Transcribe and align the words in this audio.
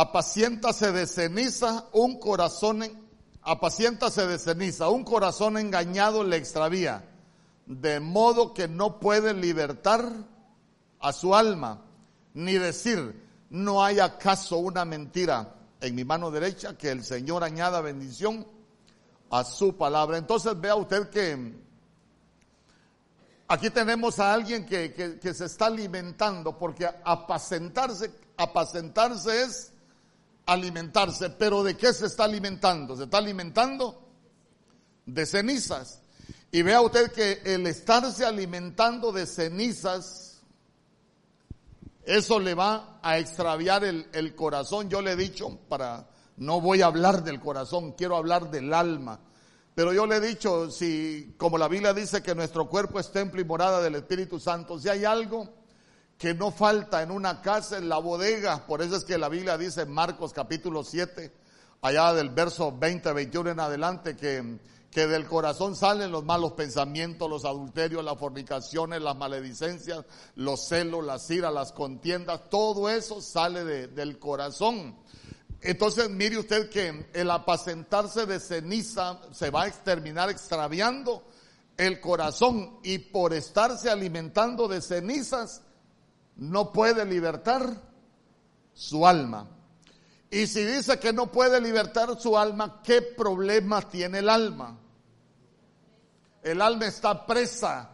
apaciéntase 0.00 0.92
de 0.92 1.06
ceniza 1.06 1.84
un 1.92 2.18
corazón, 2.18 2.80
apaciéntase 3.42 4.26
de 4.26 4.38
ceniza, 4.38 4.88
un 4.88 5.04
corazón 5.04 5.58
engañado 5.58 6.24
le 6.24 6.36
extravía, 6.36 7.04
de 7.66 8.00
modo 8.00 8.54
que 8.54 8.66
no 8.66 8.98
puede 8.98 9.34
libertar 9.34 10.10
a 11.00 11.12
su 11.12 11.34
alma, 11.34 11.82
ni 12.32 12.54
decir, 12.54 13.28
no 13.50 13.84
hay 13.84 14.00
acaso 14.00 14.56
una 14.56 14.86
mentira 14.86 15.54
en 15.82 15.94
mi 15.94 16.04
mano 16.04 16.30
derecha, 16.30 16.78
que 16.78 16.90
el 16.90 17.04
Señor 17.04 17.44
añada 17.44 17.82
bendición 17.82 18.46
a 19.30 19.44
su 19.44 19.76
palabra. 19.76 20.16
Entonces 20.16 20.58
vea 20.58 20.76
usted 20.76 21.10
que 21.10 21.54
aquí 23.48 23.68
tenemos 23.68 24.18
a 24.18 24.32
alguien 24.32 24.64
que, 24.64 25.18
que 25.20 25.34
se 25.34 25.44
está 25.44 25.66
alimentando, 25.66 26.56
porque 26.56 26.88
apacentarse, 27.04 28.10
apacentarse 28.38 29.42
es 29.42 29.72
alimentarse, 30.46 31.30
pero 31.30 31.62
¿de 31.62 31.76
qué 31.76 31.92
se 31.92 32.06
está 32.06 32.24
alimentando? 32.24 32.96
Se 32.96 33.04
está 33.04 33.18
alimentando 33.18 34.08
de 35.06 35.26
cenizas. 35.26 36.02
Y 36.52 36.62
vea 36.62 36.80
usted 36.80 37.12
que 37.12 37.42
el 37.44 37.66
estarse 37.66 38.24
alimentando 38.24 39.12
de 39.12 39.26
cenizas, 39.26 40.40
eso 42.04 42.40
le 42.40 42.54
va 42.54 42.98
a 43.02 43.18
extraviar 43.18 43.84
el, 43.84 44.08
el, 44.12 44.34
corazón. 44.34 44.88
Yo 44.88 45.00
le 45.00 45.12
he 45.12 45.16
dicho, 45.16 45.58
para, 45.68 46.08
no 46.36 46.60
voy 46.60 46.82
a 46.82 46.86
hablar 46.86 47.22
del 47.22 47.40
corazón, 47.40 47.92
quiero 47.92 48.16
hablar 48.16 48.50
del 48.50 48.74
alma. 48.74 49.20
Pero 49.74 49.92
yo 49.92 50.06
le 50.06 50.16
he 50.16 50.20
dicho, 50.20 50.70
si, 50.70 51.34
como 51.38 51.56
la 51.56 51.68
Biblia 51.68 51.94
dice 51.94 52.22
que 52.22 52.34
nuestro 52.34 52.68
cuerpo 52.68 52.98
es 52.98 53.12
templo 53.12 53.40
y 53.40 53.44
morada 53.44 53.80
del 53.80 53.94
Espíritu 53.94 54.40
Santo, 54.40 54.78
si 54.78 54.88
hay 54.88 55.04
algo 55.04 55.59
que 56.20 56.34
no 56.34 56.50
falta 56.50 57.02
en 57.02 57.10
una 57.10 57.40
casa, 57.40 57.78
en 57.78 57.88
la 57.88 57.96
bodega. 57.96 58.66
Por 58.66 58.82
eso 58.82 58.94
es 58.94 59.04
que 59.04 59.16
la 59.16 59.30
Biblia 59.30 59.56
dice 59.56 59.80
en 59.80 59.90
Marcos 59.90 60.34
capítulo 60.34 60.84
7, 60.84 61.32
allá 61.80 62.12
del 62.12 62.28
verso 62.28 62.76
20, 62.76 63.10
21 63.14 63.52
en 63.52 63.60
adelante, 63.60 64.14
que, 64.16 64.58
que 64.90 65.06
del 65.06 65.26
corazón 65.26 65.74
salen 65.74 66.12
los 66.12 66.22
malos 66.22 66.52
pensamientos, 66.52 67.30
los 67.30 67.46
adulterios, 67.46 68.04
las 68.04 68.18
fornicaciones, 68.18 69.00
las 69.00 69.16
maledicencias, 69.16 70.04
los 70.34 70.68
celos, 70.68 71.06
las 71.06 71.30
iras, 71.30 71.54
las 71.54 71.72
contiendas, 71.72 72.50
todo 72.50 72.90
eso 72.90 73.22
sale 73.22 73.64
del 73.64 74.18
corazón. 74.18 74.96
Entonces 75.62 76.10
mire 76.10 76.36
usted 76.36 76.68
que 76.68 77.08
el 77.14 77.30
apacentarse 77.30 78.26
de 78.26 78.40
ceniza 78.40 79.22
se 79.32 79.48
va 79.48 79.62
a 79.62 79.70
terminar 79.70 80.28
extraviando 80.28 81.24
el 81.78 81.98
corazón 81.98 82.78
y 82.82 82.98
por 82.98 83.32
estarse 83.32 83.88
alimentando 83.88 84.68
de 84.68 84.82
cenizas, 84.82 85.62
no 86.40 86.72
puede 86.72 87.04
libertar 87.04 87.70
su 88.72 89.06
alma. 89.06 89.46
Y 90.30 90.46
si 90.46 90.64
dice 90.64 90.98
que 90.98 91.12
no 91.12 91.30
puede 91.30 91.60
libertar 91.60 92.18
su 92.18 92.36
alma, 92.36 92.80
¿qué 92.82 93.02
problema 93.02 93.82
tiene 93.82 94.20
el 94.20 94.28
alma? 94.28 94.78
El 96.42 96.62
alma 96.62 96.86
está 96.86 97.26
presa. 97.26 97.90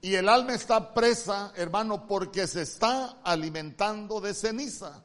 Y 0.00 0.14
el 0.14 0.28
alma 0.28 0.54
está 0.54 0.94
presa, 0.94 1.52
hermano, 1.56 2.06
porque 2.06 2.46
se 2.46 2.62
está 2.62 3.18
alimentando 3.24 4.20
de 4.20 4.32
ceniza. 4.32 5.02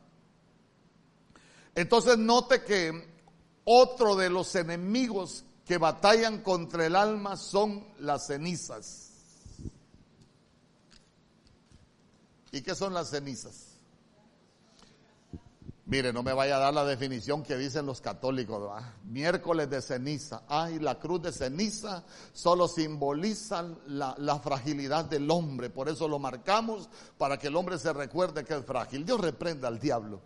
Entonces 1.73 2.17
note 2.17 2.63
que 2.63 3.15
otro 3.63 4.15
de 4.15 4.29
los 4.29 4.55
enemigos 4.55 5.43
que 5.65 5.79
batallan 5.79 6.43
contra 6.43 6.85
el 6.85 6.95
alma 6.95 7.37
son 7.37 7.87
las 7.99 8.27
cenizas. 8.27 9.04
¿Y 12.55 12.61
qué 12.61 12.73
son 12.73 12.93
las 12.93 13.09
cenizas? 13.09 13.75
Mire, 15.87 16.13
no 16.13 16.23
me 16.23 16.31
vaya 16.31 16.55
a 16.55 16.59
dar 16.59 16.73
la 16.73 16.85
definición 16.85 17.43
que 17.43 17.57
dicen 17.57 17.85
los 17.85 17.99
católicos. 17.99 18.71
Miércoles 19.03 19.69
de 19.69 19.81
ceniza. 19.81 20.43
Ay, 20.47 20.79
la 20.79 20.97
cruz 20.97 21.21
de 21.23 21.33
ceniza 21.33 22.05
solo 22.31 22.69
simboliza 22.69 23.61
la, 23.87 24.15
la, 24.19 24.39
fragilidad 24.39 25.03
del 25.03 25.29
hombre. 25.29 25.69
Por 25.69 25.89
eso 25.89 26.07
lo 26.07 26.17
marcamos 26.17 26.87
para 27.17 27.37
que 27.37 27.47
el 27.47 27.57
hombre 27.57 27.77
se 27.77 27.91
recuerde 27.91 28.45
que 28.45 28.55
es 28.55 28.65
frágil. 28.65 29.05
Dios 29.05 29.19
reprenda 29.19 29.67
al 29.67 29.77
diablo. 29.77 30.21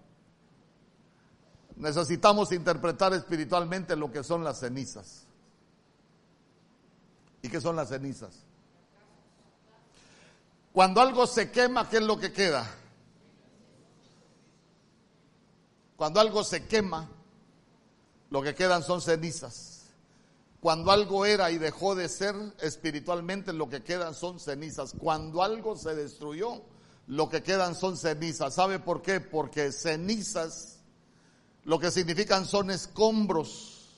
Necesitamos 1.78 2.52
interpretar 2.52 3.12
espiritualmente 3.16 3.96
lo 3.96 4.12
que 4.12 4.24
son 4.24 4.44
las 4.44 4.60
cenizas. 4.60 5.26
¿Y 7.42 7.50
qué 7.50 7.60
son 7.60 7.76
las 7.76 7.90
cenizas? 7.90 8.46
Cuando 10.74 11.02
algo 11.02 11.26
se 11.28 11.52
quema, 11.52 11.90
¿qué 11.90 11.98
es 11.98 12.04
lo 12.04 12.20
que 12.20 12.32
queda? 12.32 12.70
Cuando 15.96 16.20
algo 16.20 16.44
se 16.44 16.66
quema, 16.66 17.10
lo 18.30 18.42
que 18.42 18.56
quedan 18.56 18.84
son 18.84 19.02
cenizas. 19.02 19.88
Cuando 20.62 20.92
algo 20.92 21.26
era 21.26 21.52
y 21.52 21.58
dejó 21.58 21.96
de 21.96 22.08
ser 22.10 22.36
espiritualmente, 22.62 23.54
lo 23.54 23.70
que 23.70 23.84
quedan 23.84 24.14
son 24.14 24.40
cenizas. 24.40 24.94
Cuando 24.98 25.42
algo 25.42 25.76
se 25.76 25.96
destruyó, 25.96 26.62
lo 27.08 27.30
que 27.30 27.42
quedan 27.42 27.76
son 27.76 27.98
cenizas. 27.98 28.54
¿Sabe 28.54 28.80
por 28.80 29.02
qué? 29.02 29.20
Porque 29.20 29.72
cenizas 29.72 30.80
lo 31.64 31.80
que 31.80 31.92
significan 31.92 32.46
son 32.46 32.72
escombros. 32.72 33.90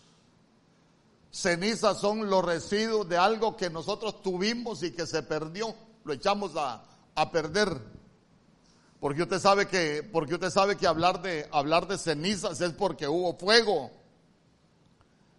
Cenizas 1.32 2.00
son 2.00 2.30
los 2.30 2.44
residuos 2.44 3.08
de 3.08 3.18
algo 3.18 3.56
que 3.56 3.70
nosotros 3.70 4.22
tuvimos 4.22 4.84
y 4.84 4.92
que 4.92 5.06
se 5.06 5.24
perdió 5.24 5.76
lo 6.04 6.14
echamos 6.14 6.56
a, 6.56 6.84
a 7.16 7.32
perder. 7.32 7.70
Porque 9.00 9.24
usted 9.24 9.40
sabe 9.40 9.68
que, 9.68 10.08
porque 10.12 10.36
usted 10.36 10.52
sabe 10.52 10.78
que 10.78 10.86
hablar 10.86 11.22
de, 11.22 11.48
hablar 11.52 11.88
de 11.88 11.98
cenizas 11.98 12.62
es 12.62 12.72
porque 12.74 13.08
hubo 13.08 13.36
fuego. 13.38 13.92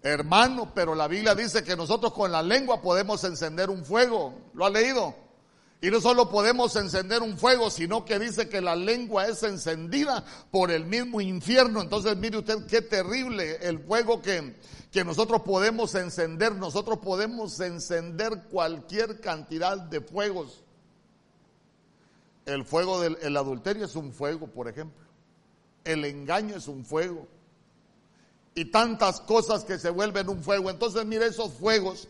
Hermano, 0.03 0.73
pero 0.75 0.97
la 0.97 1.07
Biblia 1.07 1.35
dice 1.37 1.63
que 1.63 1.77
nosotros 1.77 2.13
con 2.13 2.33
la 2.33 2.43
lengua 2.43 2.83
podemos 2.83 3.23
encender 3.23 3.71
un 3.71 3.85
fuego. 3.85 4.35
¿Lo 4.53 4.67
ha 4.67 4.71
leído? 4.71 5.15
Y 5.85 5.91
no 5.91 6.01
solo 6.01 6.31
podemos 6.31 6.77
encender 6.77 7.23
un 7.23 7.37
fuego, 7.37 7.69
sino 7.69 8.05
que 8.05 8.21
dice 8.21 8.49
que 8.49 8.61
la 8.61 8.77
lengua 8.77 9.27
es 9.27 9.43
encendida 9.43 10.25
por 10.53 10.71
el 10.71 10.87
mismo 10.87 11.21
infierno. 11.21 11.83
Entonces 11.83 12.17
mire 12.17 12.39
usted 12.39 12.65
qué 12.69 12.83
terrible 12.83 13.57
el 13.57 13.81
fuego 13.81 14.23
que, 14.23 14.55
que 14.93 15.05
nosotros 15.05 15.43
podemos 15.43 15.97
encender. 15.97 16.55
Nosotros 16.55 17.01
podemos 17.01 17.59
encender 17.59 18.45
cualquier 18.49 19.21
cantidad 19.21 19.77
de 19.77 20.01
fuegos. 20.01 20.63
El 22.47 22.65
fuego 22.65 23.01
del 23.01 23.37
adulterio 23.37 23.85
es 23.85 23.97
un 23.97 24.13
fuego, 24.13 24.47
por 24.47 24.69
ejemplo. 24.69 25.05
El 25.83 26.05
engaño 26.05 26.55
es 26.55 26.69
un 26.69 26.85
fuego. 26.85 27.27
Y 28.55 28.67
tantas 28.67 29.21
cosas 29.21 29.65
que 29.65 29.81
se 29.81 29.91
vuelven 29.91 30.29
un 30.29 30.45
fuego. 30.45 30.71
Entonces 30.71 31.05
mire 31.05 31.27
esos 31.27 31.53
fuegos 31.55 32.07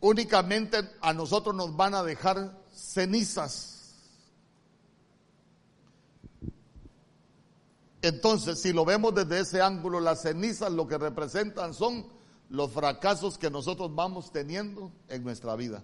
únicamente 0.00 0.78
a 1.00 1.12
nosotros 1.12 1.54
nos 1.54 1.76
van 1.76 1.94
a 1.94 2.02
dejar 2.02 2.63
cenizas. 2.74 3.70
Entonces, 8.02 8.60
si 8.60 8.72
lo 8.72 8.84
vemos 8.84 9.14
desde 9.14 9.40
ese 9.40 9.62
ángulo, 9.62 9.98
las 9.98 10.22
cenizas 10.22 10.70
lo 10.70 10.86
que 10.86 10.98
representan 10.98 11.72
son 11.72 12.06
los 12.50 12.70
fracasos 12.70 13.38
que 13.38 13.50
nosotros 13.50 13.94
vamos 13.94 14.30
teniendo 14.30 14.92
en 15.08 15.24
nuestra 15.24 15.56
vida. 15.56 15.82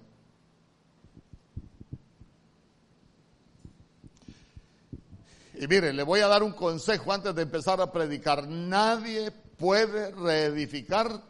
Y 5.55 5.67
mire, 5.67 5.93
le 5.93 6.03
voy 6.03 6.21
a 6.21 6.29
dar 6.29 6.43
un 6.43 6.53
consejo 6.53 7.13
antes 7.13 7.35
de 7.35 7.43
empezar 7.43 7.81
a 7.81 7.93
predicar. 7.93 8.49
Nadie 8.49 9.31
puede 9.31 10.11
reedificar 10.13 11.23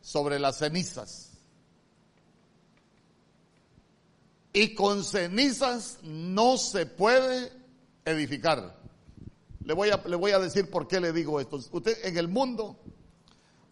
sobre 0.00 0.38
las 0.38 0.58
cenizas. 0.58 1.29
Y 4.52 4.74
con 4.74 5.04
cenizas 5.04 5.98
no 6.02 6.58
se 6.58 6.86
puede 6.86 7.52
edificar. 8.04 8.80
Le 9.64 9.74
voy, 9.74 9.90
a, 9.90 10.02
le 10.06 10.16
voy 10.16 10.32
a 10.32 10.38
decir 10.38 10.70
por 10.70 10.88
qué 10.88 11.00
le 11.00 11.12
digo 11.12 11.40
esto. 11.40 11.60
Usted 11.70 12.04
en 12.04 12.16
el 12.16 12.28
mundo 12.28 12.76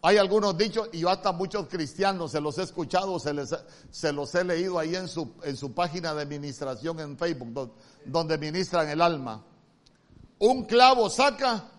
hay 0.01 0.17
algunos 0.17 0.57
dichos 0.57 0.89
y 0.93 0.99
yo 0.99 1.09
hasta 1.09 1.33
muchos 1.33 1.67
cristianos 1.67 2.31
se 2.31 2.39
los 2.39 2.57
he 2.57 2.63
escuchado, 2.63 3.19
se, 3.19 3.33
les, 3.33 3.53
se 3.91 4.13
los 4.13 4.33
he 4.35 4.45
leído 4.45 4.79
ahí 4.79 4.95
en 4.95 5.09
su, 5.09 5.33
en 5.43 5.57
su 5.57 5.73
página 5.73 6.13
de 6.13 6.21
administración 6.21 6.99
en 7.01 7.17
Facebook, 7.17 7.51
donde, 7.51 7.73
donde 8.05 8.37
ministran 8.37 8.87
el 8.87 9.01
alma. 9.01 9.43
Un 10.37 10.63
clavo 10.63 11.09
saca, 11.09 11.69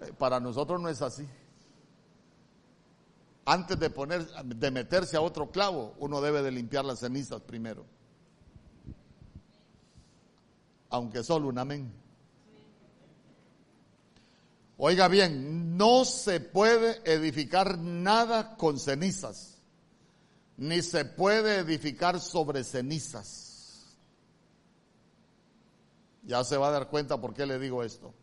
eh, 0.00 0.12
para 0.16 0.40
nosotros 0.40 0.80
no 0.80 0.88
es 0.88 1.02
así. 1.02 1.28
Antes 3.44 3.78
de 3.78 3.90
poner, 3.90 4.26
de 4.44 4.70
meterse 4.70 5.16
a 5.18 5.20
otro 5.20 5.50
clavo, 5.50 5.94
uno 5.98 6.22
debe 6.22 6.42
de 6.42 6.50
limpiar 6.50 6.86
las 6.86 7.00
cenizas 7.00 7.42
primero 7.42 7.97
aunque 10.90 11.22
solo 11.22 11.48
un 11.48 11.58
amén. 11.58 11.92
Oiga 14.76 15.08
bien, 15.08 15.76
no 15.76 16.04
se 16.04 16.38
puede 16.38 17.00
edificar 17.04 17.78
nada 17.78 18.56
con 18.56 18.78
cenizas, 18.78 19.58
ni 20.56 20.82
se 20.82 21.04
puede 21.04 21.56
edificar 21.56 22.20
sobre 22.20 22.62
cenizas. 22.62 23.96
Ya 26.22 26.44
se 26.44 26.56
va 26.56 26.68
a 26.68 26.72
dar 26.72 26.88
cuenta 26.88 27.20
por 27.20 27.34
qué 27.34 27.44
le 27.44 27.58
digo 27.58 27.82
esto. 27.82 28.14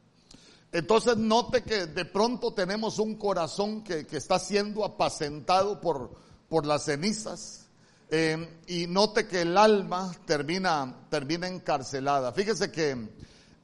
Entonces 0.72 1.18
note 1.18 1.64
que 1.64 1.88
de 1.88 2.06
pronto 2.06 2.54
tenemos 2.54 3.00
un 3.00 3.16
corazón 3.16 3.84
que, 3.84 4.06
está 4.12 4.40
siendo 4.40 4.86
apacentado 4.86 5.82
por, 5.82 6.16
por 6.48 6.66
las 6.66 6.86
cenizas. 6.86 7.65
Eh, 8.10 8.60
y 8.68 8.88
note 8.88 9.28
que 9.28 9.42
el 9.42 9.58
alma 9.58 10.12
termina, 10.26 11.08
termina 11.10 11.48
encarcelada. 11.48 12.32
Fíjese 12.34 12.72
que 12.72 12.92
en 12.92 13.10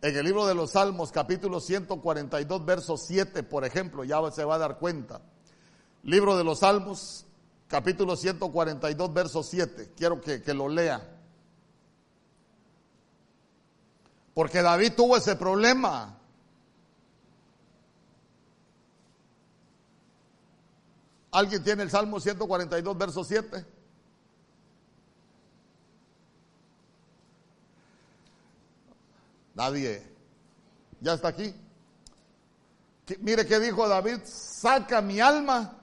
el 0.01 0.25
libro 0.25 0.47
de 0.47 0.55
los 0.55 0.71
Salmos, 0.71 1.11
capítulo 1.11 1.59
142, 1.59 2.65
verso 2.65 2.97
7, 2.97 3.43
por 3.43 3.65
ejemplo, 3.65 4.03
ya 4.03 4.19
se 4.31 4.43
va 4.43 4.55
a 4.55 4.59
dar 4.59 4.79
cuenta. 4.79 5.21
Libro 6.03 6.35
de 6.35 6.43
los 6.43 6.59
Salmos, 6.59 7.25
capítulo 7.67 8.15
142, 8.15 9.13
verso 9.13 9.43
7. 9.43 9.91
Quiero 9.95 10.19
que, 10.19 10.41
que 10.41 10.53
lo 10.55 10.67
lea. 10.67 11.07
Porque 14.33 14.63
David 14.63 14.93
tuvo 14.95 15.17
ese 15.17 15.35
problema. 15.35 16.17
¿Alguien 21.31 21.63
tiene 21.63 21.83
el 21.83 21.91
Salmo 21.91 22.19
142, 22.19 22.97
verso 22.97 23.23
7? 23.23 23.80
Nadie. 29.61 30.01
¿Ya 31.01 31.13
está 31.13 31.27
aquí? 31.27 31.53
mire 33.19 33.45
qué 33.45 33.59
dijo 33.59 33.87
David, 33.87 34.21
saca 34.23 35.01
mi 35.01 35.19
alma 35.19 35.77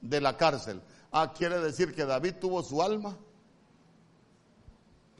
de 0.00 0.20
la 0.20 0.36
cárcel. 0.36 0.82
Ah, 1.12 1.32
quiere 1.32 1.60
decir 1.60 1.94
que 1.94 2.04
David 2.04 2.34
tuvo 2.40 2.64
su 2.64 2.82
alma 2.82 3.16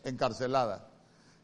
encarcelada. 0.03 0.89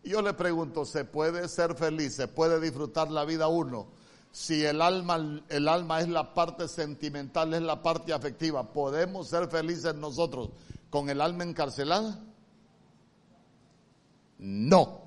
Y 0.03 0.11
yo 0.11 0.23
le 0.23 0.33
pregunto, 0.35 0.85
¿se 0.85 1.05
puede 1.05 1.47
ser 1.49 1.77
feliz? 1.77 2.17
¿Se 2.17 2.27
puede 2.27 2.59
disfrutar 2.59 3.09
la 3.09 3.25
vida 3.25 3.47
uno? 3.47 3.87
si 4.33 4.65
el 4.65 4.81
alma, 4.81 5.41
el 5.51 5.69
alma 5.69 6.01
es 6.01 6.09
la 6.09 6.33
parte 6.33 6.67
sentimental, 6.67 7.53
es 7.53 7.61
la 7.61 7.83
parte 7.83 8.15
afectiva, 8.15 8.73
¿podemos 8.73 9.29
ser 9.29 9.47
felices 9.49 9.95
nosotros 9.95 10.49
con 10.89 11.11
el 11.11 11.21
alma 11.21 11.45
encarcelada? 11.45 12.19
No. 14.39 15.02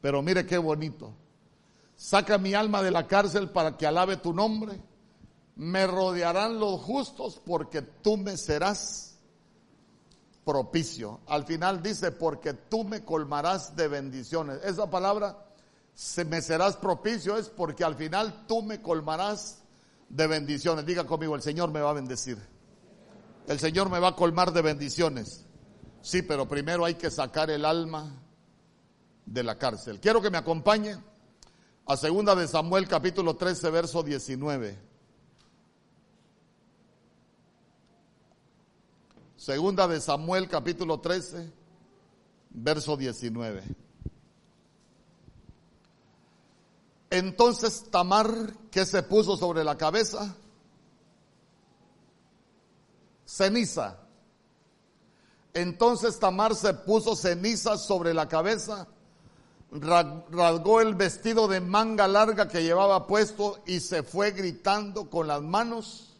Pero 0.00 0.22
mire 0.22 0.46
qué 0.46 0.58
bonito. 0.58 1.14
Saca 1.96 2.38
mi 2.38 2.54
alma 2.54 2.82
de 2.82 2.90
la 2.90 3.06
cárcel 3.06 3.50
para 3.50 3.76
que 3.76 3.86
alabe 3.86 4.18
tu 4.18 4.34
nombre. 4.34 4.80
Me 5.56 5.86
rodearán 5.86 6.60
los 6.60 6.80
justos 6.82 7.40
porque 7.44 7.82
tú 7.82 8.16
me 8.16 8.36
serás 8.36 9.18
propicio. 10.44 11.20
Al 11.26 11.44
final 11.44 11.82
dice, 11.82 12.12
porque 12.12 12.52
tú 12.54 12.84
me 12.84 13.04
colmarás 13.04 13.74
de 13.74 13.88
bendiciones. 13.88 14.60
Esa 14.62 14.88
palabra, 14.88 15.36
se 15.94 16.24
me 16.24 16.42
serás 16.42 16.76
propicio, 16.76 17.36
es 17.36 17.48
porque 17.48 17.82
al 17.82 17.96
final 17.96 18.44
tú 18.46 18.62
me 18.62 18.80
colmarás 18.82 19.62
de 20.08 20.26
bendiciones. 20.26 20.84
Diga 20.86 21.04
conmigo, 21.04 21.34
el 21.34 21.42
Señor 21.42 21.72
me 21.72 21.80
va 21.80 21.90
a 21.90 21.94
bendecir. 21.94 22.38
El 23.48 23.58
Señor 23.58 23.90
me 23.90 23.98
va 23.98 24.08
a 24.08 24.16
colmar 24.16 24.52
de 24.52 24.62
bendiciones. 24.62 25.46
Sí, 26.02 26.22
pero 26.22 26.46
primero 26.46 26.84
hay 26.84 26.94
que 26.94 27.10
sacar 27.10 27.50
el 27.50 27.64
alma 27.64 28.22
de 29.26 29.42
la 29.42 29.58
cárcel. 29.58 30.00
Quiero 30.00 30.22
que 30.22 30.30
me 30.30 30.38
acompañe 30.38 30.96
a 31.84 31.96
segunda 31.96 32.34
de 32.34 32.48
Samuel 32.48 32.88
capítulo 32.88 33.36
13 33.36 33.70
verso 33.70 34.02
19. 34.02 34.86
Segunda 39.46 39.86
de 39.86 40.00
Samuel 40.00 40.48
capítulo 40.48 40.98
13, 40.98 41.52
verso 42.50 42.96
19. 42.96 43.62
Entonces 47.10 47.84
Tamar, 47.88 48.28
¿qué 48.72 48.84
se 48.84 49.04
puso 49.04 49.36
sobre 49.36 49.62
la 49.62 49.78
cabeza? 49.78 50.34
Ceniza. 53.24 54.00
Entonces 55.54 56.18
Tamar 56.18 56.56
se 56.56 56.74
puso 56.74 57.14
ceniza 57.14 57.78
sobre 57.78 58.14
la 58.14 58.26
cabeza, 58.26 58.88
rasgó 59.70 60.80
el 60.80 60.94
vestido 60.94 61.48
de 61.48 61.60
manga 61.60 62.06
larga 62.06 62.48
que 62.48 62.62
llevaba 62.62 63.06
puesto 63.06 63.60
y 63.66 63.80
se 63.80 64.02
fue 64.02 64.30
gritando 64.30 65.10
con 65.10 65.26
las 65.26 65.42
manos 65.42 66.14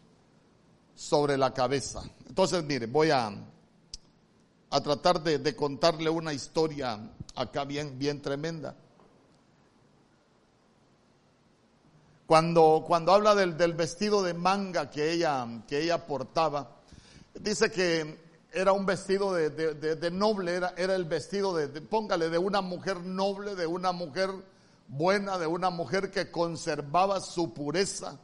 sobre 0.95 1.37
la 1.37 1.55
cabeza. 1.55 2.03
Entonces, 2.27 2.65
mire, 2.65 2.87
voy 2.87 3.11
a, 3.11 3.33
a 4.71 4.81
tratar 4.81 5.23
de, 5.23 5.57
contarle 5.57 6.11
una 6.11 6.33
historia 6.33 6.99
acá 7.35 7.65
bien, 7.65 7.99
bien 7.99 8.21
tremenda. 8.21 8.75
Cuando, 12.27 12.85
cuando 12.87 13.13
habla 13.13 13.35
del, 13.37 13.55
vestido 13.75 14.23
de 14.23 14.35
manga 14.35 14.91
que 14.91 15.13
ella, 15.13 15.47
que 15.69 15.83
ella 15.83 16.07
portaba, 16.07 16.73
dice 17.35 17.71
que 17.71 18.26
era 18.57 18.73
un 18.73 18.87
vestido 18.87 19.33
de, 19.35 20.11
noble, 20.11 20.55
era, 20.55 20.75
era, 20.77 20.95
el 20.95 21.05
vestido 21.05 21.55
de, 21.55 21.69
póngale, 21.81 22.31
de 22.31 22.39
una 22.39 22.61
mujer 22.61 23.01
noble, 23.03 23.55
de 23.55 23.67
una 23.67 23.93
mujer 23.93 24.31
buena, 24.89 25.39
de 25.39 25.47
una 25.47 25.71
mujer 25.71 26.11
que 26.11 26.31
conservaba 26.31 27.21
su 27.21 27.53
pureza 27.53 28.19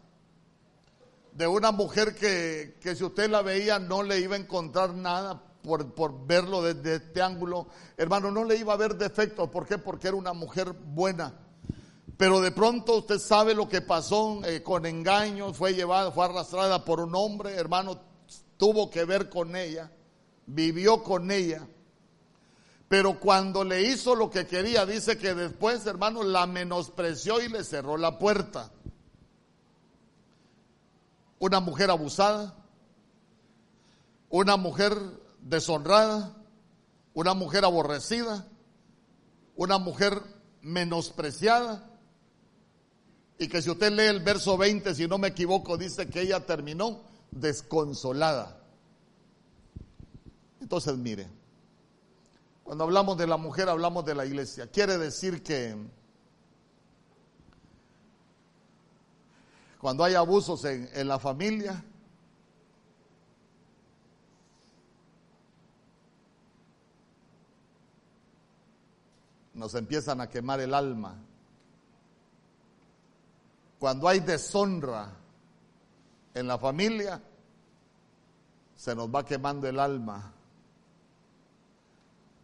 de 1.33 1.47
una 1.47 1.73
mujer 1.73 2.15
que, 2.15 2.95
si 2.95 3.05
usted 3.05 3.31
la 3.31 3.43
veía 3.43 3.79
no 3.79 4.03
le 4.03 4.21
iba 4.21 4.37
a 4.37 4.39
encontrar 4.39 4.95
nada 4.95 5.43
por, 5.63 5.95
por, 5.95 6.27
verlo 6.27 6.63
desde 6.63 6.97
este 6.97 7.23
ángulo. 7.23 7.69
Hermano, 7.97 8.31
no 8.31 8.45
le 8.45 8.57
iba 8.57 8.73
a 8.73 8.77
ver 8.77 8.97
defectos. 8.97 9.49
¿Por 9.49 9.67
qué? 9.67 9.79
Porque 9.79 10.09
era 10.09 10.17
una 10.17 10.33
mujer 10.33 10.73
buena. 10.73 11.35
Pero 12.17 12.41
de 12.41 12.51
pronto 12.51 12.99
usted 12.99 13.19
sabe 13.19 13.55
lo 13.55 13.69
que 13.69 13.81
pasó 13.81 14.41
eh, 14.45 14.63
con 14.63 14.87
engaños, 14.87 15.57
fue 15.57 15.75
llevada, 15.75 16.11
fue 16.11 16.25
arrastrada 16.25 16.85
por 16.85 17.01
un 17.01 17.15
hombre, 17.15 17.55
hermano, 17.55 17.99
tuvo 18.57 18.91
que 18.91 19.05
ver 19.05 19.29
con 19.29 19.57
ella, 19.57 19.91
vivió 20.47 21.03
con 21.03 21.31
ella. 21.31 21.67
Pero 22.89 23.19
cuando 23.19 23.65
le 23.65 23.83
hizo 23.83 24.15
lo 24.15 24.31
que 24.31 24.47
quería, 24.47 24.85
dice 24.85 25.17
que 25.17 25.35
después, 25.35 25.87
hermano, 25.87 26.23
la 26.23 26.47
menospreció 26.47 27.41
y 27.41 27.49
le 27.49 27.65
cerró 27.65 27.97
la 27.97 28.19
puerta 28.19 28.71
una 31.43 31.59
mujer 31.59 31.91
abusada, 31.91 32.55
una 34.31 34.57
mujer 34.57 34.97
deshonrada, 35.41 36.37
una 37.15 37.35
mujer 37.35 37.65
aborrecida, 37.65 38.47
una 39.57 39.79
mujer 39.79 40.23
menospreciada. 40.61 41.91
Y 43.39 43.49
que 43.49 43.61
si 43.61 43.71
usted 43.71 43.91
lee 43.91 44.05
el 44.05 44.21
verso 44.21 44.57
20, 44.57 44.95
si 44.95 45.09
no 45.09 45.19
me 45.19 45.29
equivoco, 45.29 45.77
dice 45.77 46.07
que 46.07 46.21
ella 46.21 46.47
terminó 46.47 47.01
desconsolada. 47.33 48.62
Entonces, 50.63 50.97
mire, 50.97 51.27
cuando 52.63 52.85
hablamos 52.85 53.19
de 53.19 53.27
la 53.27 53.37
mujer 53.37 53.69
hablamos 53.69 54.05
de 54.05 54.15
la 54.15 54.25
iglesia. 54.25 54.69
Quiere 54.69 54.97
decir 54.97 55.43
que 55.43 55.77
cuando 59.81 60.05
hay 60.05 60.15
abusos 60.15 60.65
en, 60.65 61.09
la 61.09 61.19
familia, 61.19 61.85
nos 69.55 69.75
empiezan 69.75 70.21
a 70.21 70.29
quemar 70.29 70.61
el 70.61 70.75
alma. 70.75 71.17
Cuando 73.81 74.07
hay 74.07 74.21
deshonra 74.21 75.11
en 76.35 76.47
la 76.47 76.57
familia, 76.57 77.21
se 78.77 78.95
nos 78.95 79.13
va 79.13 79.25
quemando 79.25 79.67
el 79.67 79.81
alma. 79.81 80.35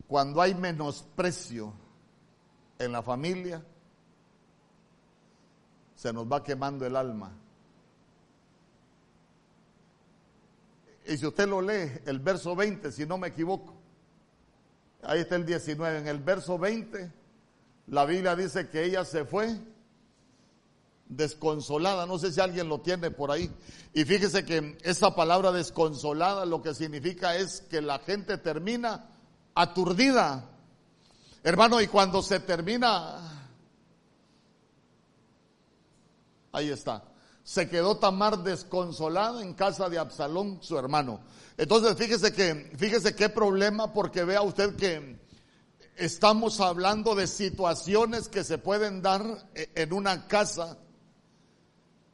Cuando 0.08 0.40
hay 0.40 0.54
menosprecio 0.54 1.72
en 2.78 2.92
la 2.92 3.02
familia, 3.02 3.62
se 5.94 6.12
nos 6.12 6.26
va 6.26 6.42
quemando 6.42 6.86
el 6.86 6.96
alma. 6.96 7.30
Y 11.06 11.16
si 11.18 11.26
usted 11.26 11.46
lo 11.46 11.60
lee, 11.60 11.92
el 12.06 12.20
verso 12.20 12.56
20, 12.56 12.90
si 12.90 13.04
no 13.04 13.18
me 13.18 13.28
equivoco, 13.28 13.74
ahí 15.02 15.20
está 15.20 15.36
el 15.36 15.44
19, 15.44 15.98
en 15.98 16.08
el 16.08 16.18
verso 16.18 16.58
20, 16.58 17.12
la 17.88 18.04
Biblia 18.06 18.34
dice 18.34 18.68
que 18.68 18.84
ella 18.84 19.04
se 19.04 19.24
fue 19.24 19.58
desconsolada, 21.08 22.06
no 22.06 22.18
sé 22.18 22.32
si 22.32 22.40
alguien 22.40 22.68
lo 22.68 22.80
tiene 22.80 23.10
por 23.10 23.30
ahí. 23.30 23.50
Y 23.92 24.04
fíjese 24.04 24.44
que 24.44 24.78
esa 24.82 25.14
palabra 25.14 25.52
desconsolada 25.52 26.46
lo 26.46 26.62
que 26.62 26.74
significa 26.74 27.36
es 27.36 27.62
que 27.62 27.80
la 27.82 27.98
gente 27.98 28.38
termina 28.38 29.10
aturdida. 29.60 30.44
Hermano, 31.42 31.80
y 31.80 31.86
cuando 31.86 32.22
se 32.22 32.40
termina 32.40 33.28
Ahí 36.52 36.70
está. 36.70 37.04
Se 37.44 37.68
quedó 37.68 37.98
Tamar 37.98 38.42
desconsolada 38.42 39.42
en 39.42 39.54
casa 39.54 39.88
de 39.88 39.98
Absalón, 39.98 40.58
su 40.60 40.78
hermano. 40.78 41.20
Entonces, 41.56 41.96
fíjese 41.96 42.32
que, 42.32 42.72
fíjese 42.76 43.14
qué 43.14 43.28
problema, 43.28 43.92
porque 43.92 44.24
vea 44.24 44.42
usted 44.42 44.76
que 44.76 45.18
estamos 45.96 46.60
hablando 46.60 47.14
de 47.14 47.26
situaciones 47.26 48.28
que 48.28 48.44
se 48.44 48.58
pueden 48.58 49.02
dar 49.02 49.48
e, 49.54 49.70
en 49.74 49.92
una 49.92 50.26
casa 50.26 50.78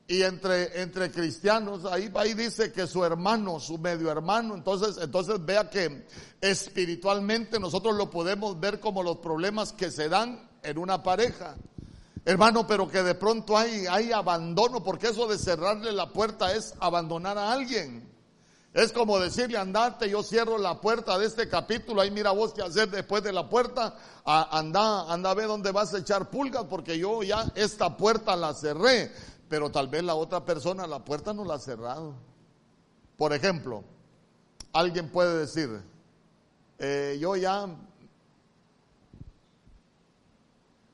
y 0.07 0.23
entre, 0.23 0.83
entre 0.83 1.11
cristianos, 1.11 1.87
ahí, 1.87 2.11
ahí 2.15 2.35
dice 2.35 2.73
que 2.73 2.87
su 2.87 3.05
hermano, 3.05 3.59
su 3.59 3.79
medio 3.79 4.11
hermano, 4.11 4.55
entonces, 4.55 5.03
entonces 5.03 5.43
vea 5.45 5.71
que 5.71 6.07
espiritualmente 6.43 7.59
nosotros 7.59 7.97
lo 7.97 8.11
podemos 8.11 8.61
ver 8.61 8.81
como 8.81 9.03
los 9.03 9.19
problemas 9.19 9.73
que 9.73 9.91
se 9.91 10.11
dan 10.11 10.47
en 10.63 10.79
una 10.79 11.03
pareja. 11.03 11.57
Hermano, 12.27 12.67
pero 12.67 12.89
que 12.89 13.03
de 13.03 13.15
pronto 13.15 13.57
hay, 13.57 13.87
hay 13.87 14.13
abandono, 14.13 14.83
porque 14.83 15.09
eso 15.09 15.27
de 15.27 15.39
cerrarle 15.39 15.93
la 15.93 16.13
puerta 16.13 16.55
es 16.55 16.75
abandonar 16.81 17.39
a 17.39 17.53
alguien. 17.53 18.13
Es 18.75 18.93
como 18.93 19.21
decirle, 19.21 19.57
andate, 19.57 20.11
yo 20.11 20.23
cierro 20.23 20.59
la 20.59 20.81
puerta 20.81 21.17
de 21.17 21.27
este 21.27 21.49
capítulo, 21.49 22.01
ahí 22.01 22.11
mira 22.11 22.33
vos 22.33 22.53
qué 22.53 22.61
hacer 22.61 22.91
después 22.91 23.23
de 23.23 23.33
la 23.33 23.49
puerta, 23.49 23.95
anda, 24.25 25.13
anda 25.13 25.31
a 25.31 25.35
ver 25.35 25.47
dónde 25.47 25.71
vas 25.71 25.95
a 25.95 25.99
echar 25.99 26.29
pulgas, 26.29 26.65
porque 26.65 26.99
yo 26.99 27.23
ya 27.23 27.47
esta 27.55 27.97
puerta 27.97 28.35
la 28.35 28.53
cerré 28.53 29.13
pero 29.49 29.71
tal 29.71 29.89
vez 29.89 30.03
la 30.03 30.15
otra 30.15 30.45
persona 30.45 30.87
la 30.87 31.05
puerta 31.05 31.33
no 31.33 31.45
la 31.45 31.55
ha 31.55 31.59
cerrado. 31.59 32.15
Por 33.17 33.33
ejemplo, 33.33 33.85
alguien 34.73 35.11
puede 35.11 35.39
decir, 35.41 35.83
eh, 36.79 37.17
yo 37.21 37.37
ya, 37.37 37.67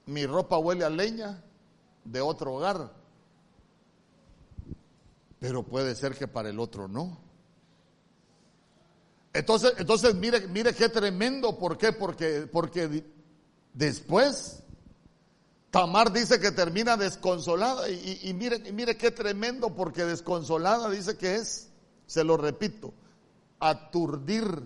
mi 0.07 0.26
ropa 0.26 0.59
huele 0.59 0.85
a 0.85 0.90
leña 0.90 1.42
de 2.04 2.21
otro 2.21 2.54
hogar, 2.54 2.92
pero 5.38 5.62
puede 5.62 5.95
ser 5.95 6.14
que 6.14 6.28
para 6.28 6.50
el 6.50 6.61
otro 6.61 6.88
no. 6.88 7.19
Entonces, 9.33 9.75
entonces 9.78 10.14
mire, 10.14 10.47
mire 10.49 10.75
qué 10.75 10.88
tremendo, 10.88 11.57
¿por 11.57 11.78
qué? 11.78 11.92
Porque, 11.92 12.49
porque 12.50 13.04
después 13.73 14.62
Tamar 15.70 16.12
dice 16.12 16.40
que 16.40 16.50
termina 16.50 16.96
desconsolada 16.96 17.88
y, 17.88 18.34
mire, 18.34 18.72
mire 18.72 18.96
qué 18.96 19.12
tremendo 19.12 19.74
porque 19.74 20.04
desconsolada 20.04 20.90
dice 20.90 21.16
que 21.16 21.36
es, 21.36 21.68
se 22.06 22.24
lo 22.24 22.36
repito, 22.36 22.92
aturdir. 23.60 24.62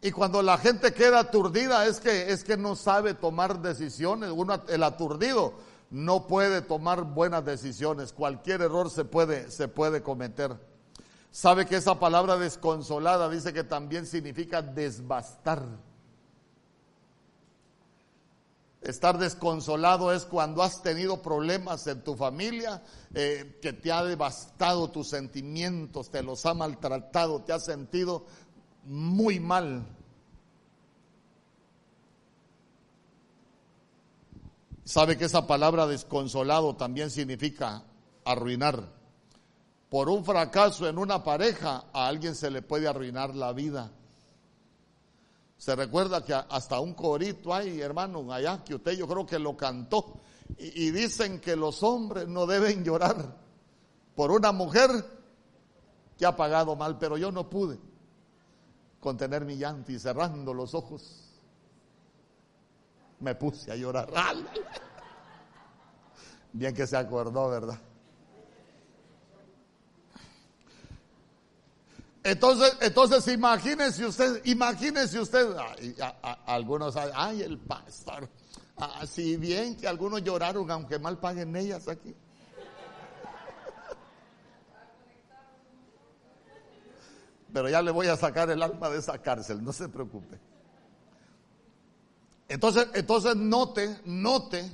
Y 0.00 0.10
cuando 0.12 0.40
la 0.40 0.56
gente 0.56 0.94
queda 0.94 1.20
aturdida 1.20 1.86
es 1.86 2.00
que, 2.00 2.32
es 2.32 2.42
que 2.42 2.56
no 2.56 2.74
sabe 2.74 3.12
tomar 3.12 3.60
decisiones. 3.60 4.30
Uno, 4.30 4.62
el 4.68 4.82
aturdido 4.82 5.54
no 5.90 6.26
puede 6.26 6.62
tomar 6.62 7.04
buenas 7.04 7.44
decisiones. 7.44 8.14
Cualquier 8.14 8.62
error 8.62 8.90
se 8.90 9.04
puede, 9.04 9.50
se 9.50 9.68
puede 9.68 10.02
cometer. 10.02 10.58
Sabe 11.30 11.66
que 11.66 11.76
esa 11.76 12.00
palabra 12.00 12.38
desconsolada 12.38 13.28
dice 13.28 13.52
que 13.52 13.62
también 13.62 14.06
significa 14.06 14.62
desbastar. 14.62 15.62
Estar 18.82 19.16
desconsolado 19.16 20.12
es 20.12 20.24
cuando 20.24 20.62
has 20.62 20.82
tenido 20.82 21.22
problemas 21.22 21.86
en 21.86 22.02
tu 22.02 22.16
familia, 22.16 22.82
eh, 23.14 23.58
que 23.62 23.72
te 23.72 23.92
ha 23.92 24.02
devastado 24.02 24.90
tus 24.90 25.08
sentimientos, 25.08 26.10
te 26.10 26.22
los 26.22 26.44
ha 26.46 26.54
maltratado, 26.54 27.42
te 27.42 27.52
has 27.52 27.64
sentido 27.64 28.26
muy 28.84 29.38
mal. 29.38 29.86
Sabe 34.84 35.16
que 35.16 35.26
esa 35.26 35.46
palabra 35.46 35.86
desconsolado 35.86 36.74
también 36.74 37.10
significa 37.10 37.84
arruinar. 38.24 38.82
Por 39.88 40.08
un 40.08 40.24
fracaso 40.24 40.88
en 40.88 40.98
una 40.98 41.22
pareja, 41.22 41.84
a 41.92 42.08
alguien 42.08 42.34
se 42.34 42.50
le 42.50 42.62
puede 42.62 42.88
arruinar 42.88 43.36
la 43.36 43.52
vida. 43.52 43.92
Se 45.62 45.76
recuerda 45.76 46.24
que 46.24 46.34
hasta 46.34 46.80
un 46.80 46.92
corito 46.92 47.54
hay, 47.54 47.80
hermano, 47.80 48.32
allá, 48.32 48.64
que 48.64 48.74
usted 48.74 48.98
yo 48.98 49.06
creo 49.06 49.24
que 49.24 49.38
lo 49.38 49.56
cantó. 49.56 50.20
Y, 50.58 50.90
dicen 50.90 51.38
que 51.38 51.54
los 51.54 51.84
hombres 51.84 52.26
no 52.26 52.46
deben 52.46 52.82
llorar 52.82 53.36
por 54.16 54.32
una 54.32 54.50
mujer 54.50 54.90
que 56.18 56.26
ha 56.26 56.34
pagado 56.34 56.74
mal, 56.74 56.98
pero 56.98 57.16
yo 57.16 57.30
no 57.30 57.48
pude 57.48 57.78
contener 58.98 59.44
mi 59.44 59.56
llanto 59.56 59.92
y 59.92 60.00
cerrando 60.00 60.52
los 60.52 60.74
ojos 60.74 61.30
me 63.20 63.36
puse 63.36 63.70
a 63.70 63.76
llorar. 63.76 64.10
Bien 66.52 66.74
que 66.74 66.88
se 66.88 66.96
acordó, 66.96 67.48
¿verdad? 67.48 67.78
Entonces, 72.24 72.76
entonces 72.80 73.26
imagínese 73.34 74.06
usted, 74.06 74.40
imagínese 74.44 75.18
usted, 75.18 75.56
algunos, 76.46 76.96
ay, 76.96 77.42
el 77.42 77.58
pastor, 77.58 78.28
así 78.76 79.36
bien 79.36 79.76
que 79.76 79.88
algunos 79.88 80.22
lloraron, 80.22 80.70
aunque 80.70 80.98
mal 81.00 81.18
paguen 81.18 81.56
ellas 81.56 81.88
aquí. 81.88 82.14
Pero 87.52 87.68
ya 87.68 87.82
le 87.82 87.90
voy 87.90 88.06
a 88.06 88.16
sacar 88.16 88.48
el 88.50 88.62
alma 88.62 88.88
de 88.88 88.98
esa 88.98 89.18
cárcel, 89.18 89.62
no 89.62 89.72
se 89.72 89.88
preocupe. 89.88 90.38
Entonces, 92.48 92.88
entonces 92.94 93.34
note, 93.34 93.98
note 94.04 94.70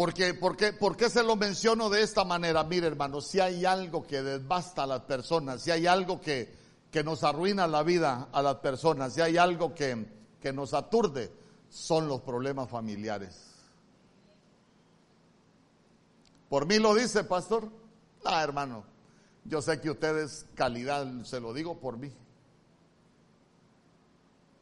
porque, 0.00 0.32
porque, 0.32 0.72
¿Por 0.72 0.96
qué 0.96 1.10
se 1.10 1.22
lo 1.22 1.36
menciono 1.36 1.90
de 1.90 2.00
esta 2.00 2.24
manera? 2.24 2.64
Mire, 2.64 2.86
hermano, 2.86 3.20
si 3.20 3.38
hay 3.38 3.66
algo 3.66 4.06
que 4.06 4.22
desbasta 4.22 4.84
a 4.84 4.86
las 4.86 5.02
personas, 5.02 5.60
si 5.60 5.70
hay 5.70 5.86
algo 5.86 6.22
que, 6.22 6.56
que 6.90 7.04
nos 7.04 7.22
arruina 7.22 7.66
la 7.66 7.82
vida 7.82 8.30
a 8.32 8.40
las 8.40 8.54
personas, 8.60 9.12
si 9.12 9.20
hay 9.20 9.36
algo 9.36 9.74
que, 9.74 10.06
que 10.40 10.54
nos 10.54 10.72
aturde, 10.72 11.30
son 11.68 12.08
los 12.08 12.22
problemas 12.22 12.70
familiares. 12.70 13.44
¿Por 16.48 16.64
mí 16.64 16.78
lo 16.78 16.94
dice, 16.94 17.22
pastor? 17.24 17.68
Ah, 18.24 18.42
hermano, 18.42 18.84
yo 19.44 19.60
sé 19.60 19.82
que 19.82 19.90
ustedes 19.90 20.46
calidad, 20.54 21.06
se 21.24 21.40
lo 21.40 21.52
digo 21.52 21.78
por 21.78 21.98
mí. 21.98 22.10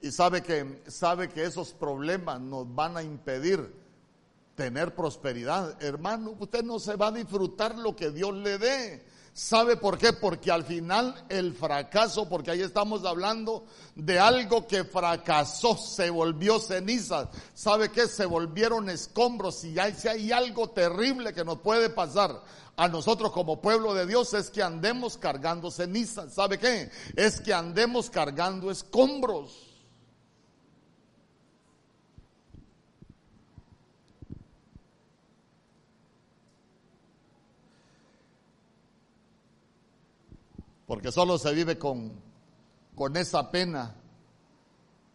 Y 0.02 0.10
sabe 0.10 0.42
que, 0.42 0.82
sabe 0.88 1.28
que 1.28 1.44
esos 1.44 1.74
problemas 1.74 2.40
nos 2.40 2.74
van 2.74 2.96
a 2.96 3.04
impedir 3.04 3.86
tener 4.58 4.92
prosperidad. 4.92 5.80
Hermano, 5.80 6.34
usted 6.36 6.64
no 6.64 6.80
se 6.80 6.96
va 6.96 7.06
a 7.06 7.12
disfrutar 7.12 7.78
lo 7.78 7.94
que 7.94 8.10
Dios 8.10 8.34
le 8.34 8.58
dé. 8.58 9.06
¿Sabe 9.32 9.76
por 9.76 9.96
qué? 9.98 10.12
Porque 10.12 10.50
al 10.50 10.64
final 10.64 11.14
el 11.28 11.54
fracaso, 11.54 12.28
porque 12.28 12.50
ahí 12.50 12.62
estamos 12.62 13.04
hablando 13.04 13.66
de 13.94 14.18
algo 14.18 14.66
que 14.66 14.82
fracasó, 14.82 15.76
se 15.76 16.10
volvió 16.10 16.58
ceniza. 16.58 17.30
¿Sabe 17.54 17.90
qué? 17.90 18.08
Se 18.08 18.26
volvieron 18.26 18.90
escombros. 18.90 19.62
Y 19.62 19.78
hay, 19.78 19.94
si 19.94 20.08
hay 20.08 20.32
algo 20.32 20.70
terrible 20.70 21.32
que 21.32 21.44
nos 21.44 21.60
puede 21.60 21.88
pasar 21.88 22.42
a 22.76 22.88
nosotros 22.88 23.30
como 23.30 23.60
pueblo 23.60 23.94
de 23.94 24.06
Dios 24.06 24.34
es 24.34 24.50
que 24.50 24.60
andemos 24.60 25.16
cargando 25.16 25.70
cenizas. 25.70 26.34
¿Sabe 26.34 26.58
qué? 26.58 26.90
Es 27.14 27.40
que 27.40 27.54
andemos 27.54 28.10
cargando 28.10 28.72
escombros. 28.72 29.67
Porque 40.88 41.12
solo 41.12 41.36
se 41.36 41.52
vive 41.52 41.78
con, 41.78 42.10
con 42.96 43.16
esa 43.18 43.50
pena, 43.50 43.94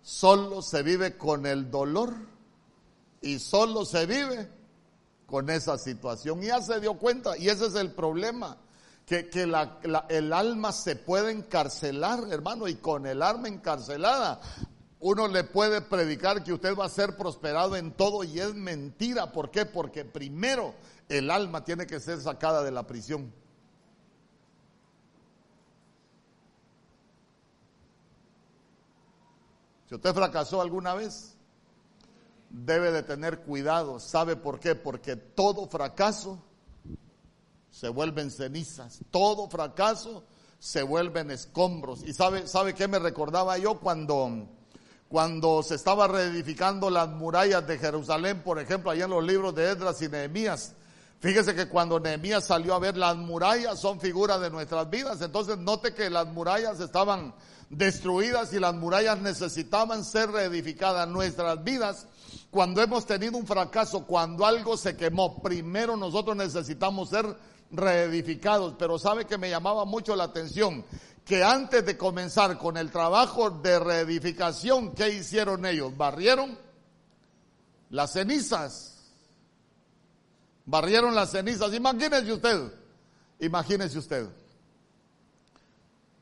solo 0.03 0.61
se 0.61 0.83
vive 0.83 1.17
con 1.17 1.47
el 1.47 1.71
dolor 1.71 2.13
y 3.21 3.39
solo 3.39 3.83
se 3.83 4.05
vive 4.05 4.47
con 5.25 5.49
esa 5.49 5.79
situación. 5.79 6.43
Y 6.43 6.47
ya 6.47 6.61
se 6.61 6.79
dio 6.79 6.93
cuenta, 6.93 7.35
y 7.39 7.49
ese 7.49 7.65
es 7.65 7.73
el 7.73 7.91
problema, 7.91 8.57
que, 9.07 9.29
que 9.29 9.47
la, 9.47 9.79
el 10.09 10.31
alma 10.31 10.71
se 10.71 10.95
puede 10.95 11.31
encarcelar, 11.31 12.19
hermano, 12.29 12.67
y 12.67 12.75
con 12.75 13.07
el 13.07 13.23
alma 13.23 13.47
encarcelada 13.47 14.39
uno 14.99 15.27
le 15.27 15.43
puede 15.43 15.81
predicar 15.81 16.45
que 16.45 16.53
usted 16.53 16.77
va 16.77 16.85
a 16.85 16.89
ser 16.89 17.17
prosperado 17.17 17.75
en 17.75 17.91
todo 17.91 18.23
y 18.23 18.39
es 18.39 18.53
mentira. 18.53 19.33
¿Por 19.33 19.51
qué? 19.51 19.65
Porque 19.65 20.05
primero 20.05 20.75
el 21.09 21.29
alma 21.29 21.65
tiene 21.65 21.85
que 21.85 21.99
ser 21.99 22.21
sacada 22.21 22.63
de 22.63 22.71
la 22.71 22.87
prisión. 22.87 23.33
Si 29.93 29.97
usted 29.97 30.15
fracasó 30.15 30.59
alguna 30.59 30.95
vez, 30.95 31.35
debe 32.49 32.91
de 32.91 33.03
tener 33.03 33.41
cuidado. 33.41 33.99
¿Sabe 33.99 34.35
por 34.35 34.59
qué? 34.59 34.73
Porque 34.73 35.15
todo 35.15 35.67
fracaso 35.67 36.39
se 37.69 37.89
vuelve 37.89 38.23
en 38.23 38.31
cenizas. 38.31 39.01
Todo 39.11 39.47
fracaso 39.51 40.23
se 40.57 40.81
vuelve 40.81 41.19
en 41.19 41.29
escombros. 41.29 42.01
¿Y 42.07 42.15
sabe, 42.15 42.47
sabe 42.47 42.73
qué 42.73 42.87
me 42.87 42.97
recordaba 42.97 43.55
yo 43.59 43.79
cuando, 43.79 44.47
cuando 45.09 45.61
se 45.61 45.75
estaba 45.75 46.07
reedificando 46.07 46.89
las 46.89 47.09
murallas 47.09 47.67
de 47.67 47.77
Jerusalén, 47.77 48.41
por 48.41 48.57
ejemplo, 48.57 48.89
allá 48.89 49.05
en 49.05 49.11
los 49.11 49.23
libros 49.23 49.53
de 49.53 49.73
Esdras 49.73 50.01
y 50.01 50.09
Nehemías? 50.09 50.73
Fíjese 51.23 51.55
que 51.55 51.69
cuando 51.69 52.01
Nehemías 52.01 52.43
salió 52.43 52.73
a 52.73 52.79
ver 52.79 52.97
las 52.97 53.15
murallas 53.15 53.79
son 53.79 53.97
figuras 54.01 54.41
de 54.41 54.49
nuestras 54.49 54.89
vidas. 54.89 55.21
Entonces 55.21 55.57
note 55.57 55.93
que 55.93 56.09
las 56.09 56.27
murallas 56.27 56.81
estaban 56.81 57.33
destruidas 57.69 58.51
y 58.51 58.59
las 58.59 58.75
murallas 58.75 59.21
necesitaban 59.21 60.03
ser 60.03 60.31
reedificadas. 60.31 61.07
Nuestras 61.07 61.63
vidas, 61.63 62.07
cuando 62.51 62.81
hemos 62.81 63.05
tenido 63.05 63.37
un 63.37 63.47
fracaso, 63.47 64.05
cuando 64.05 64.45
algo 64.45 64.75
se 64.75 64.97
quemó, 64.97 65.41
primero 65.41 65.95
nosotros 65.95 66.35
necesitamos 66.35 67.07
ser 67.07 67.37
reedificados. 67.71 68.75
Pero 68.77 68.99
sabe 68.99 69.23
que 69.23 69.37
me 69.37 69.49
llamaba 69.49 69.85
mucho 69.85 70.17
la 70.17 70.25
atención 70.25 70.83
que 71.23 71.41
antes 71.41 71.85
de 71.85 71.97
comenzar 71.97 72.57
con 72.57 72.75
el 72.75 72.91
trabajo 72.91 73.49
de 73.49 73.79
reedificación, 73.79 74.93
¿qué 74.93 75.07
hicieron 75.07 75.65
ellos? 75.65 75.95
Barrieron 75.95 76.59
las 77.91 78.11
cenizas 78.11 78.92
Barrieron 80.65 81.13
las 81.13 81.31
cenizas. 81.31 81.73
Imagínese 81.73 82.31
usted, 82.31 82.73
imagínese 83.39 83.99
usted. 83.99 84.29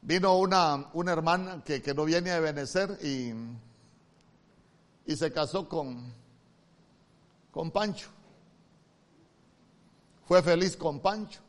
Vino 0.02 0.38
una, 0.38 0.88
una 0.94 1.12
hermana 1.12 1.64
que, 1.64 1.82
que, 1.82 1.94
no 1.94 2.06
viene 2.06 2.32
a 2.32 2.40
Benecer 2.40 2.98
y, 3.04 3.34
y 5.06 5.16
se 5.16 5.32
casó 5.32 5.70
con, 5.70 6.12
con 7.52 7.70
Pancho. 7.70 8.10
Fue 10.26 10.42
feliz 10.42 10.76
con 10.76 11.00
Pancho. 11.00 11.42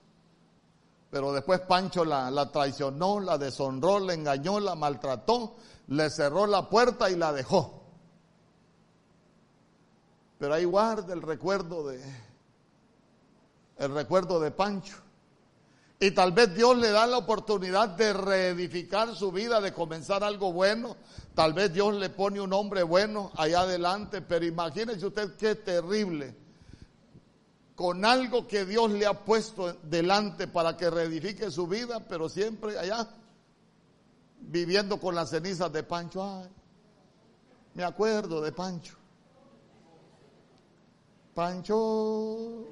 Pero 1.10 1.32
después 1.32 1.60
Pancho 1.60 2.04
la, 2.04 2.30
la 2.30 2.50
traicionó, 2.50 3.20
la 3.20 3.38
deshonró, 3.38 4.00
la 4.00 4.14
engañó, 4.14 4.60
la 4.60 4.74
maltrató, 4.74 5.56
le 5.88 6.10
cerró 6.10 6.46
la 6.46 6.68
puerta 6.68 7.10
y 7.10 7.16
la 7.16 7.32
dejó. 7.32 7.82
Pero 10.38 10.54
ahí 10.54 10.64
guarda 10.64 11.12
el 11.14 11.22
recuerdo 11.22 11.86
de, 11.86 12.02
el 13.78 13.94
recuerdo 13.94 14.40
de 14.40 14.50
Pancho. 14.50 14.96
Y 16.02 16.10
tal 16.10 16.32
vez 16.32 16.52
Dios 16.52 16.76
le 16.78 16.90
da 16.90 17.06
la 17.06 17.18
oportunidad 17.18 17.90
de 17.90 18.12
reedificar 18.12 19.14
su 19.14 19.30
vida, 19.30 19.60
de 19.60 19.72
comenzar 19.72 20.24
algo 20.24 20.52
bueno. 20.52 20.96
Tal 21.32 21.52
vez 21.52 21.72
Dios 21.72 21.94
le 21.94 22.10
pone 22.10 22.40
un 22.40 22.52
hombre 22.52 22.82
bueno 22.82 23.30
allá 23.36 23.60
adelante, 23.60 24.20
pero 24.20 24.44
imagínese 24.44 25.06
usted 25.06 25.36
qué 25.36 25.54
terrible. 25.54 26.34
Con 27.76 28.04
algo 28.04 28.48
que 28.48 28.64
Dios 28.64 28.90
le 28.90 29.06
ha 29.06 29.24
puesto 29.24 29.74
delante 29.84 30.48
para 30.48 30.76
que 30.76 30.90
reedifique 30.90 31.52
su 31.52 31.68
vida, 31.68 32.00
pero 32.00 32.28
siempre 32.28 32.76
allá, 32.76 33.08
viviendo 34.40 34.98
con 34.98 35.14
las 35.14 35.30
cenizas 35.30 35.72
de 35.72 35.84
Pancho. 35.84 36.24
Ay, 36.24 36.48
me 37.74 37.84
acuerdo 37.84 38.40
de 38.40 38.50
Pancho. 38.50 38.96
Pancho, 41.32 42.66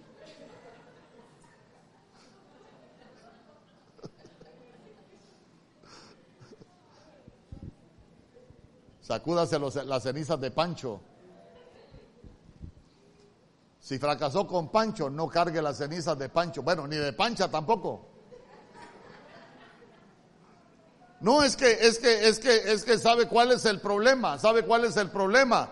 Sacúdase 9.11 9.59
las 9.59 10.05
cenizas 10.05 10.41
de 10.41 10.53
Pancho. 10.53 11.01
Si 13.81 13.99
fracasó 13.99 14.47
con 14.47 14.71
Pancho, 14.71 15.11
no 15.11 15.27
cargue 15.27 15.61
las 15.61 15.79
cenizas 15.79 16.17
de 16.17 16.29
Pancho. 16.29 16.63
Bueno, 16.63 16.87
ni 16.87 16.95
de 16.95 17.13
Pancha 17.13 17.51
tampoco. 17.51 18.07
No, 21.23 21.43
es 21.43 21.57
que, 21.57 21.73
es 21.73 21.99
que, 21.99 22.29
es 22.29 22.39
que, 22.39 22.73
es 22.73 22.85
que 22.85 22.99
sabe 22.99 23.27
cuál 23.27 23.51
es 23.51 23.65
el 23.65 23.81
problema. 23.81 24.39
¿Sabe 24.39 24.65
cuál 24.65 24.85
es 24.85 24.97
el 24.97 25.11
problema? 25.11 25.71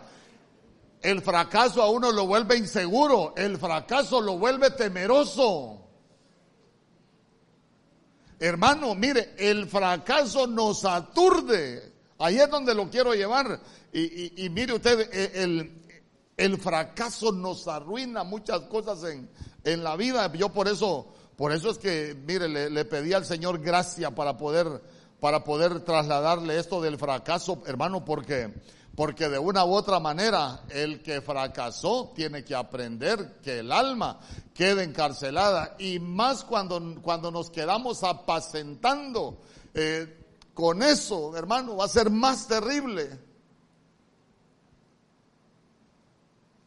El 1.00 1.22
fracaso 1.22 1.80
a 1.80 1.90
uno 1.90 2.10
lo 2.10 2.26
vuelve 2.26 2.56
inseguro. 2.56 3.34
El 3.36 3.56
fracaso 3.56 4.20
lo 4.20 4.36
vuelve 4.36 4.72
temeroso. 4.72 5.78
Hermano, 8.40 8.96
mire, 8.96 9.36
el 9.38 9.68
fracaso 9.68 10.48
nos 10.48 10.84
aturde. 10.84 11.97
Ahí 12.18 12.38
es 12.38 12.50
donde 12.50 12.74
lo 12.74 12.90
quiero 12.90 13.14
llevar. 13.14 13.60
Y, 13.92 14.48
mire 14.50 14.74
usted, 14.74 15.08
e, 15.12 15.70
el, 16.36 16.58
fracaso 16.58 17.32
nos 17.32 17.68
arruina 17.68 18.24
muchas 18.24 18.62
cosas 18.62 19.04
en, 19.04 19.30
en, 19.64 19.84
la 19.84 19.96
vida. 19.96 20.32
Yo 20.32 20.48
por 20.50 20.68
eso, 20.68 21.14
por 21.36 21.52
eso 21.52 21.70
es 21.70 21.78
que, 21.78 22.16
mire, 22.26 22.48
le, 22.48 22.84
pedí 22.84 23.12
al 23.12 23.24
Señor 23.24 23.60
gracia 23.60 24.14
para 24.14 24.36
poder, 24.36 24.82
para 25.20 25.44
poder 25.44 25.80
trasladarle 25.80 26.58
esto 26.58 26.80
del 26.80 26.98
fracaso, 26.98 27.62
hermano, 27.66 28.04
porque, 28.04 28.52
porque 28.96 29.28
de 29.28 29.38
una 29.38 29.64
u 29.64 29.72
otra 29.72 30.00
manera 30.00 30.64
el 30.70 31.02
que 31.02 31.20
fracasó 31.20 32.12
tiene 32.16 32.44
que 32.44 32.56
aprender 32.56 33.38
que 33.42 33.60
el 33.60 33.70
alma 33.70 34.18
quede 34.54 34.82
encarcelada 34.82 35.76
y 35.78 36.00
más 36.00 36.42
cuando, 36.42 37.00
cuando 37.00 37.30
nos 37.30 37.48
quedamos 37.50 38.02
apacentando. 38.02 39.40
Eh, 39.72 40.27
con 40.58 40.82
eso, 40.82 41.36
hermano, 41.36 41.76
va 41.76 41.84
a 41.84 41.88
ser 41.88 42.10
más 42.10 42.48
terrible. 42.48 43.16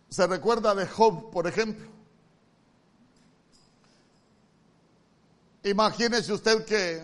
Se 0.07 0.25
recuerda 0.27 0.73
de 0.73 0.87
Job, 0.87 1.29
por 1.29 1.45
ejemplo. 1.45 1.89
Imagínese 5.63 6.31
usted 6.31 6.63
que 6.63 7.03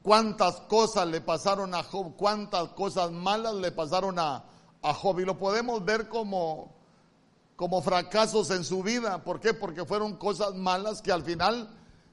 cuántas 0.00 0.62
cosas 0.62 1.08
le 1.08 1.20
pasaron 1.20 1.74
a 1.74 1.82
Job, 1.82 2.16
cuántas 2.16 2.70
cosas 2.70 3.10
malas 3.10 3.56
le 3.56 3.70
pasaron 3.70 4.18
a, 4.18 4.46
a 4.80 4.94
Job. 4.94 5.20
Y 5.20 5.26
lo 5.26 5.36
podemos 5.36 5.84
ver 5.84 6.08
como, 6.08 6.74
como 7.54 7.82
fracasos 7.82 8.50
en 8.50 8.64
su 8.64 8.82
vida. 8.82 9.22
¿Por 9.22 9.40
qué? 9.40 9.52
Porque 9.52 9.84
fueron 9.84 10.16
cosas 10.16 10.54
malas 10.54 11.02
que 11.02 11.12
al 11.12 11.22
final 11.22 11.68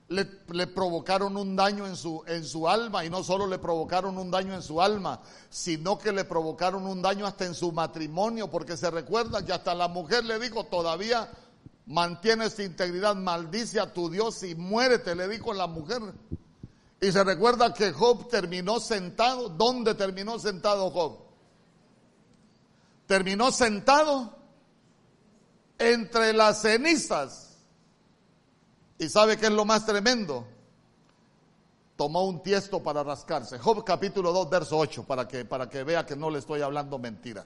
le, 0.10 0.68
provocaron 0.68 1.38
un 1.38 1.56
daño 1.56 1.88
en 1.88 1.96
su, 1.96 2.24
en 2.28 2.44
su 2.44 2.68
alma 2.68 3.06
y 3.06 3.10
no 3.10 3.24
solo 3.24 3.48
le 3.48 3.58
provocaron 3.58 4.18
un 4.18 4.30
daño 4.30 4.54
en 4.54 4.62
su 4.62 4.82
alma, 4.82 5.22
sino 5.50 5.98
que 5.98 6.12
le 6.12 6.26
provocaron 6.26 6.86
un 6.86 7.02
daño 7.02 7.26
hasta 7.26 7.46
en 7.46 7.56
su 7.56 7.72
matrimonio, 7.72 8.50
porque 8.50 8.78
se 8.78 8.92
recuerda 8.92 9.46
que 9.46 9.54
hasta 9.54 9.74
la 9.74 9.88
mujer 9.88 10.26
le 10.26 10.40
dijo, 10.40 10.66
todavía 10.66 11.30
mantienes 11.86 12.60
integridad, 12.60 13.16
maldice 13.16 13.80
a 13.80 13.92
tu 13.92 14.10
Dios 14.10 14.44
y 14.44 14.56
muérete, 14.56 15.16
le 15.16 15.28
dijo 15.28 15.54
la 15.54 15.68
mujer. 15.68 16.02
Y 17.02 17.12
se 17.12 17.24
recuerda 17.24 17.74
que 17.74 17.92
Job 17.92 18.30
terminó 18.30 18.80
sentado. 18.80 19.50
¿Dónde 19.50 19.94
terminó 19.94 20.40
sentado 20.40 20.90
Job? 20.90 21.18
Terminó 23.08 23.52
sentado 23.52 24.38
entre 25.78 26.32
las 26.32 26.62
cenizas 26.62 27.43
¿Y 29.04 29.10
sabe 29.10 29.36
qué 29.36 29.48
es 29.48 29.52
lo 29.52 29.66
más 29.66 29.86
tremendo? 29.86 30.48
Tomó 31.98 32.24
un 32.24 32.42
tiesto 32.42 32.82
para 32.82 33.04
rascarse. 33.04 33.60
Job 33.60 33.84
capítulo 33.84 34.32
2, 34.32 34.50
verso 34.50 34.78
8, 34.78 35.04
para 35.04 35.28
que, 35.28 35.44
para 35.44 35.68
que 35.68 35.84
vea 35.84 36.06
que 36.06 36.16
no 36.16 36.30
le 36.30 36.40
estoy 36.40 36.62
hablando 36.62 36.98
mentira. 36.98 37.46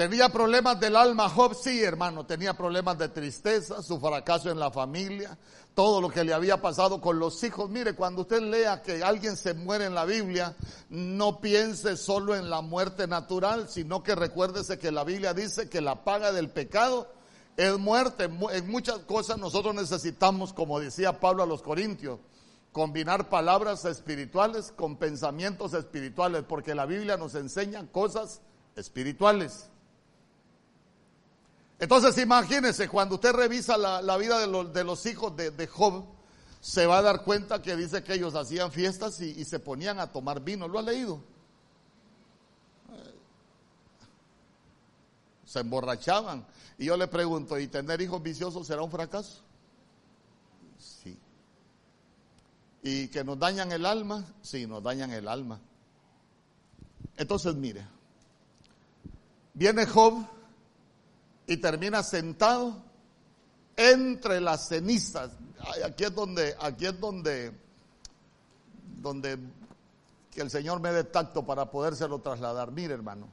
Tenía 0.00 0.30
problemas 0.30 0.80
del 0.80 0.96
alma 0.96 1.28
Job, 1.28 1.54
sí 1.54 1.82
hermano, 1.82 2.24
tenía 2.24 2.54
problemas 2.54 2.96
de 2.96 3.10
tristeza, 3.10 3.82
su 3.82 4.00
fracaso 4.00 4.50
en 4.50 4.58
la 4.58 4.70
familia, 4.70 5.36
todo 5.74 6.00
lo 6.00 6.08
que 6.08 6.24
le 6.24 6.32
había 6.32 6.62
pasado 6.62 7.02
con 7.02 7.18
los 7.18 7.44
hijos. 7.44 7.68
Mire, 7.68 7.94
cuando 7.94 8.22
usted 8.22 8.40
lea 8.40 8.80
que 8.80 9.04
alguien 9.04 9.36
se 9.36 9.52
muere 9.52 9.84
en 9.84 9.94
la 9.94 10.06
Biblia, 10.06 10.56
no 10.88 11.42
piense 11.42 11.98
solo 11.98 12.34
en 12.34 12.48
la 12.48 12.62
muerte 12.62 13.06
natural, 13.06 13.68
sino 13.68 14.02
que 14.02 14.14
recuérdese 14.14 14.78
que 14.78 14.90
la 14.90 15.04
Biblia 15.04 15.34
dice 15.34 15.68
que 15.68 15.82
la 15.82 16.02
paga 16.02 16.32
del 16.32 16.48
pecado 16.48 17.12
es 17.58 17.78
muerte. 17.78 18.30
En 18.52 18.70
muchas 18.70 19.00
cosas 19.00 19.36
nosotros 19.36 19.74
necesitamos, 19.74 20.54
como 20.54 20.80
decía 20.80 21.20
Pablo 21.20 21.42
a 21.42 21.46
los 21.46 21.60
Corintios, 21.60 22.20
combinar 22.72 23.28
palabras 23.28 23.84
espirituales 23.84 24.72
con 24.74 24.96
pensamientos 24.96 25.74
espirituales, 25.74 26.44
porque 26.48 26.74
la 26.74 26.86
Biblia 26.86 27.18
nos 27.18 27.34
enseña 27.34 27.86
cosas 27.92 28.40
espirituales. 28.76 29.68
Entonces 31.80 32.18
imagínense, 32.18 32.88
cuando 32.90 33.14
usted 33.14 33.32
revisa 33.32 33.78
la, 33.78 34.16
vida 34.18 34.38
de, 34.38 34.84
los 34.84 35.06
hijos 35.06 35.34
de, 35.34 35.66
Job, 35.66 36.04
se 36.60 36.84
va 36.84 36.98
a 36.98 37.02
dar 37.02 37.24
cuenta 37.24 37.62
que 37.62 37.74
dice 37.74 38.04
que 38.04 38.12
ellos 38.12 38.34
hacían 38.34 38.70
fiestas 38.70 39.18
y, 39.22 39.42
se 39.46 39.58
ponían 39.58 39.98
a 39.98 40.12
tomar 40.12 40.42
vino. 40.42 40.68
¿Lo 40.68 40.78
ha 40.78 40.82
leído? 40.82 41.22
Se 45.46 45.60
emborrachaban. 45.60 46.46
Y 46.76 46.84
yo 46.84 46.98
le 46.98 47.08
pregunto, 47.08 47.58
¿y 47.58 47.66
tener 47.66 48.02
hijos 48.02 48.22
viciosos 48.22 48.66
será 48.66 48.82
un 48.82 48.90
fracaso? 48.90 49.40
Sí. 50.78 51.18
¿Y 52.82 53.08
que 53.08 53.24
nos 53.24 53.38
dañan 53.38 53.72
el 53.72 53.86
alma? 53.86 54.22
Sí, 54.42 54.66
nos 54.66 54.82
dañan 54.82 55.12
el 55.12 55.26
alma. 55.26 55.58
Entonces, 57.16 57.54
mire, 57.54 57.86
viene 59.54 59.86
Job 59.86 60.26
y 61.50 61.56
termina 61.56 62.04
sentado 62.04 62.80
entre 63.76 64.40
las 64.40 64.68
cenizas. 64.68 65.32
Aquí 65.84 66.04
es 66.04 66.14
donde, 66.14 66.54
aquí 66.60 66.86
es 66.86 67.00
donde, 67.00 67.50
donde 69.00 69.36
que 70.30 70.42
el 70.42 70.48
Señor 70.48 70.78
me 70.78 70.92
dé 70.92 71.02
tacto 71.02 71.44
para 71.44 71.68
podérselo 71.68 72.20
trasladar. 72.20 72.70
Mire, 72.70 72.94
hermano. 72.94 73.26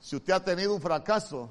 Si 0.00 0.16
usted 0.16 0.34
ha 0.34 0.44
tenido 0.44 0.74
un 0.74 0.82
fracaso, 0.82 1.48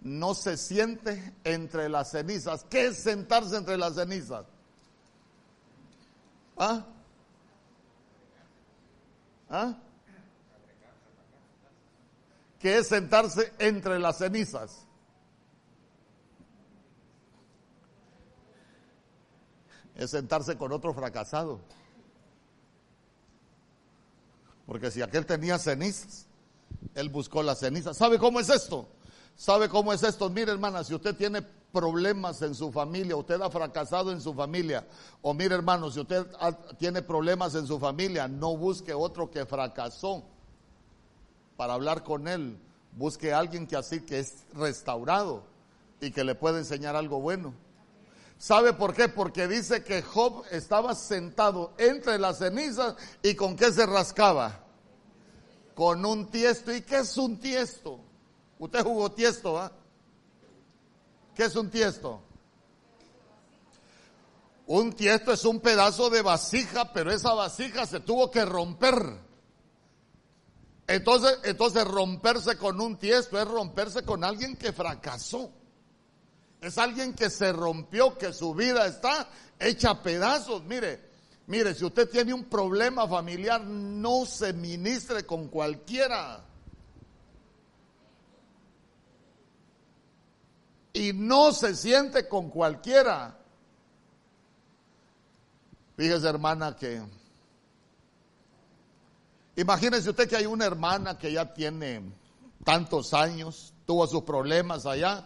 no 0.00 0.34
se 0.34 0.56
siente 0.56 1.34
entre 1.44 1.88
las 1.88 2.10
cenizas. 2.10 2.66
¿Qué 2.68 2.86
es 2.86 2.96
sentarse 2.96 3.56
entre 3.56 3.78
las 3.78 3.94
cenizas? 3.94 4.44
¿Ah? 6.58 6.84
¿Ah? 9.48 9.76
¿Qué 12.66 12.78
es 12.78 12.88
sentarse 12.88 13.52
entre 13.60 13.96
las 14.00 14.18
cenizas? 14.18 14.88
Es 19.94 20.10
sentarse 20.10 20.58
con 20.58 20.72
otro 20.72 20.92
fracasado. 20.92 21.60
Porque 24.66 24.90
si 24.90 25.00
aquel 25.00 25.24
tenía 25.26 25.60
cenizas, 25.60 26.26
él 26.96 27.08
buscó 27.08 27.40
las 27.44 27.60
cenizas. 27.60 27.96
¿Sabe 27.96 28.18
cómo 28.18 28.40
es 28.40 28.50
esto? 28.50 28.88
¿Sabe 29.36 29.68
cómo 29.68 29.92
es 29.92 30.02
esto? 30.02 30.28
Mire, 30.28 30.50
hermana, 30.50 30.82
si 30.82 30.92
usted 30.92 31.14
tiene 31.14 31.42
problemas 31.70 32.42
en 32.42 32.52
su 32.52 32.72
familia, 32.72 33.14
usted 33.14 33.40
ha 33.42 33.48
fracasado 33.48 34.10
en 34.10 34.20
su 34.20 34.34
familia, 34.34 34.84
o 35.22 35.32
mire, 35.34 35.54
hermano, 35.54 35.88
si 35.92 36.00
usted 36.00 36.26
tiene 36.78 37.00
problemas 37.00 37.54
en 37.54 37.68
su 37.68 37.78
familia, 37.78 38.26
no 38.26 38.56
busque 38.56 38.92
otro 38.92 39.30
que 39.30 39.46
fracasó 39.46 40.24
para 41.56 41.74
hablar 41.74 42.02
con 42.02 42.28
él. 42.28 42.58
Busque 42.92 43.32
a 43.32 43.38
alguien 43.38 43.66
que 43.66 43.76
así 43.76 44.00
que 44.00 44.20
es 44.20 44.44
restaurado 44.54 45.44
y 46.00 46.10
que 46.10 46.24
le 46.24 46.34
puede 46.34 46.58
enseñar 46.58 46.96
algo 46.96 47.20
bueno. 47.20 47.54
¿Sabe 48.38 48.72
por 48.72 48.94
qué? 48.94 49.08
Porque 49.08 49.48
dice 49.48 49.82
que 49.82 50.02
Job 50.02 50.44
estaba 50.50 50.94
sentado 50.94 51.72
entre 51.78 52.18
las 52.18 52.38
cenizas 52.38 52.94
y 53.22 53.34
con 53.34 53.56
qué 53.56 53.72
se 53.72 53.86
rascaba. 53.86 54.60
Con 55.74 56.04
un 56.04 56.30
tiesto. 56.30 56.72
¿Y 56.74 56.82
qué 56.82 56.98
es 56.98 57.16
un 57.16 57.38
tiesto? 57.38 58.00
Usted 58.58 58.82
jugó 58.82 59.10
tiesto, 59.10 59.58
¿ah? 59.58 59.72
¿Qué 61.34 61.44
es 61.44 61.56
un 61.56 61.70
tiesto? 61.70 62.22
Un 64.66 64.92
tiesto 64.92 65.32
es 65.32 65.44
un 65.44 65.60
pedazo 65.60 66.10
de 66.10 66.22
vasija, 66.22 66.92
pero 66.92 67.12
esa 67.12 67.34
vasija 67.34 67.86
se 67.86 68.00
tuvo 68.00 68.30
que 68.30 68.44
romper. 68.44 69.25
Entonces, 70.86 71.38
entonces 71.42 71.84
romperse 71.84 72.56
con 72.56 72.80
un 72.80 72.96
tiesto 72.96 73.40
es 73.40 73.48
romperse 73.48 74.02
con 74.04 74.22
alguien 74.22 74.56
que 74.56 74.72
fracasó. 74.72 75.50
Es 76.60 76.78
alguien 76.78 77.14
que 77.14 77.28
se 77.28 77.52
rompió, 77.52 78.16
que 78.16 78.32
su 78.32 78.54
vida 78.54 78.86
está 78.86 79.28
hecha 79.58 79.90
a 79.90 80.02
pedazos. 80.02 80.62
Mire, 80.64 81.00
mire, 81.46 81.74
si 81.74 81.84
usted 81.84 82.08
tiene 82.08 82.32
un 82.32 82.44
problema 82.44 83.06
familiar, 83.08 83.62
no 83.62 84.26
se 84.26 84.52
ministre 84.52 85.26
con 85.26 85.48
cualquiera. 85.48 86.44
Y 90.92 91.12
no 91.12 91.52
se 91.52 91.74
siente 91.74 92.26
con 92.28 92.48
cualquiera. 92.48 93.38
Fíjese, 95.96 96.28
hermana, 96.28 96.76
que 96.76 97.02
imagínese 99.56 100.10
usted 100.10 100.28
que 100.28 100.36
hay 100.36 100.46
una 100.46 100.64
hermana 100.64 101.18
que 101.18 101.32
ya 101.32 101.52
tiene 101.52 102.02
tantos 102.64 103.14
años, 103.14 103.74
tuvo 103.84 104.06
sus 104.06 104.22
problemas 104.22 104.86
allá 104.86 105.24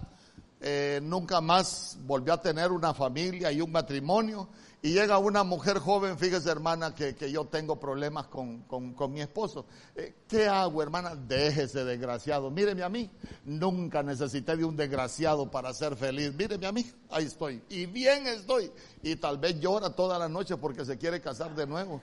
eh, 0.62 1.00
nunca 1.02 1.40
más 1.40 1.96
volvió 2.02 2.34
a 2.34 2.40
tener 2.40 2.70
una 2.70 2.92
familia 2.92 3.50
y 3.50 3.60
un 3.62 3.72
matrimonio. 3.72 4.48
Y 4.82 4.92
llega 4.94 5.18
una 5.18 5.44
mujer 5.44 5.78
joven, 5.78 6.16
fíjese 6.16 6.50
hermana, 6.50 6.94
que, 6.94 7.14
yo 7.30 7.44
tengo 7.46 7.78
problemas 7.78 8.28
con, 8.28 8.64
mi 9.10 9.20
esposo. 9.20 9.66
Eh, 9.94 10.14
¿Qué 10.26 10.48
hago, 10.48 10.82
hermana? 10.82 11.14
Déjese, 11.14 11.84
desgraciado. 11.84 12.50
Míreme 12.50 12.82
a 12.82 12.88
mí. 12.88 13.10
Nunca 13.44 14.02
necesité 14.02 14.56
de 14.56 14.64
un 14.64 14.76
desgraciado 14.76 15.50
para 15.50 15.74
ser 15.74 15.96
feliz. 15.96 16.32
Míreme 16.34 16.66
a 16.66 16.72
mí. 16.72 16.90
Ahí 17.10 17.26
estoy. 17.26 17.62
Y 17.68 17.86
bien 17.86 18.26
estoy. 18.26 18.70
Y 19.02 19.16
tal 19.16 19.36
vez 19.36 19.60
llora 19.60 19.90
toda 19.90 20.18
la 20.18 20.30
noche 20.30 20.56
porque 20.56 20.84
se 20.86 20.96
quiere 20.96 21.20
casar 21.20 21.54
de 21.54 21.66
nuevo. 21.66 22.00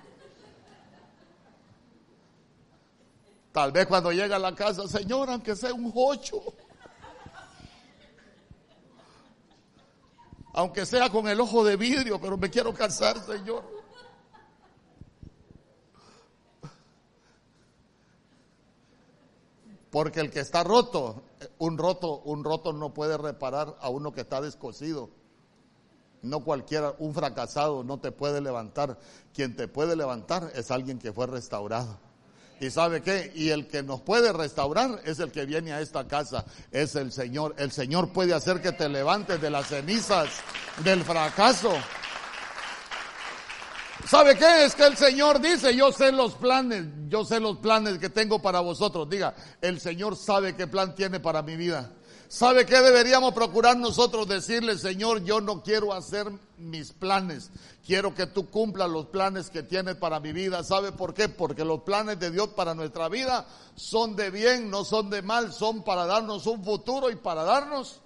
Tal 3.58 3.72
vez 3.72 3.88
cuando 3.88 4.12
llega 4.12 4.36
a 4.36 4.40
la 4.40 4.54
casa, 4.54 4.88
señora, 4.88 5.34
aunque 5.34 5.56
sea 5.56 5.74
un 5.74 5.92
ocho. 5.96 6.44
aunque 10.54 10.86
sea 10.86 11.10
con 11.10 11.28
el 11.28 11.42
ojo 11.42 11.64
de 11.64 11.76
vidrio, 11.76 12.22
pero 12.22 12.38
me 12.38 12.52
quiero 12.52 12.72
casar, 12.72 13.20
Señor. 13.26 13.64
Porque 19.90 20.20
el 20.20 20.30
que 20.30 20.42
está 20.42 20.64
roto, 20.64 21.24
un 21.58 21.80
roto, 21.80 22.20
un 22.26 22.44
roto 22.44 22.74
no 22.74 22.94
puede 22.94 23.18
reparar 23.18 23.76
a 23.82 23.90
uno 23.90 24.12
que 24.12 24.22
está 24.22 24.40
descosido. 24.40 25.10
No 26.22 26.44
cualquiera, 26.44 26.94
un 27.00 27.16
fracasado 27.16 27.84
no 27.84 28.00
te 28.00 28.12
puede 28.12 28.40
levantar. 28.40 29.00
Quien 29.34 29.56
te 29.56 29.68
puede 29.68 29.96
levantar 29.96 30.52
es 30.54 30.70
alguien 30.70 31.00
que 31.00 31.12
fue 31.12 31.26
restaurado. 31.26 32.06
¿Y 32.60 32.72
sabe 32.72 33.02
qué? 33.02 33.32
Y 33.36 33.50
el 33.50 33.68
que 33.68 33.84
nos 33.84 34.02
puede 34.02 34.34
restaurar 34.34 35.02
es 35.06 35.20
el 35.20 35.32
que 35.32 35.46
viene 35.46 35.74
a 35.74 35.82
esta 35.82 36.08
casa, 36.08 36.46
es 36.72 36.96
el 36.96 37.12
Señor. 37.12 37.56
El 37.58 37.72
Señor 37.72 38.12
puede 38.12 38.34
hacer 38.34 38.62
que 38.62 38.72
te 38.72 38.90
levantes 38.90 39.40
de 39.40 39.50
las 39.50 39.68
cenizas 39.68 40.30
del 40.84 41.04
fracaso. 41.04 41.74
¿Sabe 44.08 44.38
qué? 44.38 44.66
Es 44.66 44.74
que 44.74 44.86
el 44.86 44.96
Señor 44.96 45.42
dice, 45.42 45.76
yo 45.76 45.92
sé 45.92 46.12
los 46.12 46.36
planes, 46.36 46.86
yo 47.10 47.26
sé 47.26 47.40
los 47.40 47.58
planes 47.58 47.98
que 47.98 48.10
tengo 48.10 48.42
para 48.42 48.62
vosotros. 48.62 49.10
Diga, 49.10 49.36
el 49.62 49.80
Señor 49.80 50.16
sabe 50.16 50.56
qué 50.56 50.66
plan 50.66 50.96
tiene 50.96 51.20
para 51.20 51.42
mi 51.42 51.58
vida. 51.58 51.92
¿Sabe 52.30 52.66
qué 52.66 52.82
deberíamos 52.82 53.34
procurar 53.34 53.78
nosotros? 53.78 54.28
Decirle, 54.28 54.78
Señor, 54.78 55.24
yo 55.24 55.40
no 55.40 55.64
quiero 55.64 55.94
hacer 55.94 56.28
mis 56.58 56.92
planes. 56.92 57.52
Quiero 57.86 58.14
que 58.14 58.28
tú 58.28 58.50
cumplas 58.50 58.90
los 58.90 59.06
planes 59.06 59.50
que 59.50 59.64
tienes 59.64 59.96
para 59.96 60.20
mi 60.20 60.34
vida. 60.34 60.62
¿Sabe 60.64 60.92
por 60.92 61.14
qué? 61.14 61.30
Porque 61.30 61.64
los 61.64 61.84
planes 61.84 62.20
de 62.20 62.30
Dios 62.30 62.50
para 62.50 62.74
nuestra 62.74 63.08
vida 63.08 63.48
son 63.76 64.18
de 64.18 64.30
bien, 64.30 64.70
no 64.70 64.84
son 64.84 65.10
de 65.10 65.22
mal, 65.22 65.54
son 65.54 65.84
para 65.84 66.06
darnos 66.06 66.48
un 66.48 66.66
futuro 66.66 67.10
y 67.10 67.16
para 67.16 67.44
darnos 67.44 68.02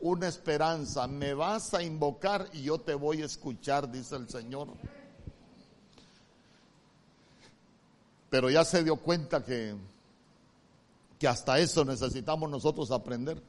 una 0.00 0.26
esperanza. 0.26 1.06
Me 1.06 1.34
vas 1.34 1.74
a 1.74 1.82
invocar 1.82 2.48
y 2.54 2.62
yo 2.62 2.78
te 2.78 2.94
voy 2.94 3.20
a 3.20 3.26
escuchar, 3.26 3.92
dice 3.92 4.16
el 4.16 4.26
Señor. 4.30 4.68
Pero 8.30 8.48
ya 8.48 8.64
se 8.64 8.82
dio 8.82 8.96
cuenta 8.96 9.44
que, 9.44 9.76
que 11.18 11.28
hasta 11.28 11.58
eso 11.58 11.84
necesitamos 11.84 12.48
nosotros 12.48 12.90
aprender. 12.90 13.42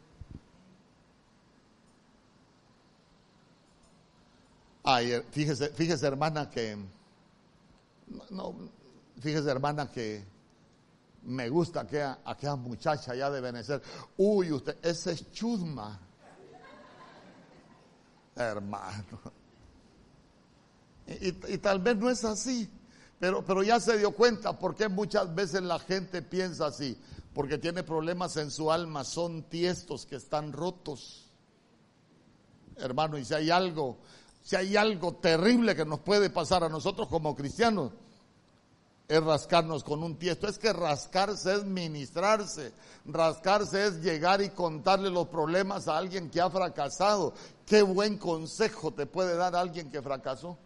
Ay, 4.90 5.22
fíjese, 5.32 5.68
fíjese 5.72 6.08
hermana 6.08 6.50
que, 6.50 6.78
no, 8.30 8.56
fíjese 9.20 9.52
hermana 9.52 9.92
que 9.92 10.24
me 11.24 11.50
gusta 11.50 11.82
aquella, 11.82 12.20
aquella 12.24 12.56
muchacha 12.56 13.14
ya 13.14 13.30
de 13.30 13.42
Venezuela. 13.42 13.84
Uy, 14.16 14.54
usted, 14.54 14.78
ese 14.82 15.12
es 15.12 15.30
chusma. 15.34 16.00
Hermano. 18.34 19.20
Y, 21.06 21.54
y, 21.54 21.58
tal 21.58 21.80
vez 21.80 21.98
no 21.98 22.10
es 22.10 22.24
así, 22.24 22.70
pero, 23.20 23.44
pero 23.44 23.64
ya 23.64 23.82
se 23.82 23.98
dio 23.98 24.12
cuenta 24.12 24.58
porque 24.58 24.88
muchas 24.88 25.36
veces 25.36 25.64
la 25.64 25.80
gente 25.80 26.22
piensa 26.22 26.68
así, 26.68 26.98
porque 27.34 27.58
tiene 27.58 27.84
problemas 27.84 28.38
en 28.38 28.52
su 28.52 28.72
alma, 28.72 29.04
son 29.04 29.44
tiestos 29.44 30.06
que 30.06 30.16
están 30.16 30.54
rotos. 30.54 31.30
Hermano, 32.78 33.18
y 33.18 33.26
si 33.26 33.34
hay 33.34 33.50
algo 33.50 33.98
si 34.48 34.56
hay 34.56 34.78
algo 34.78 35.14
terrible 35.16 35.76
que 35.76 35.84
nos 35.84 36.00
puede 36.00 36.30
pasar 36.30 36.64
a 36.64 36.70
nosotros 36.70 37.10
como 37.10 37.36
cristianos, 37.36 37.92
es 39.06 39.22
rascarnos 39.22 39.84
con 39.84 40.02
un 40.02 40.18
tiesto. 40.18 40.48
Es 40.48 40.58
que 40.58 40.72
rascarse 40.72 41.54
es 41.54 41.66
ministrarse. 41.66 42.72
Rascarse 43.04 43.88
es 43.88 44.02
llegar 44.02 44.42
y 44.42 44.52
contarle 44.52 45.10
los 45.10 45.28
problemas 45.28 45.90
a 45.90 45.98
alguien 45.98 46.30
que 46.30 46.40
ha 46.40 46.50
fracasado. 46.50 47.34
Qué 47.66 47.82
buen 47.82 48.18
consejo 48.18 48.94
te 48.94 49.06
puede 49.06 49.36
dar 49.36 49.54
alguien 49.54 49.92
que 49.92 50.02
fracasó. 50.02 50.58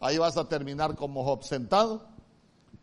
Ahí 0.00 0.16
vas 0.16 0.38
a 0.38 0.48
terminar 0.48 0.96
como 0.96 1.22
Job 1.22 1.44
sentado 1.44 2.02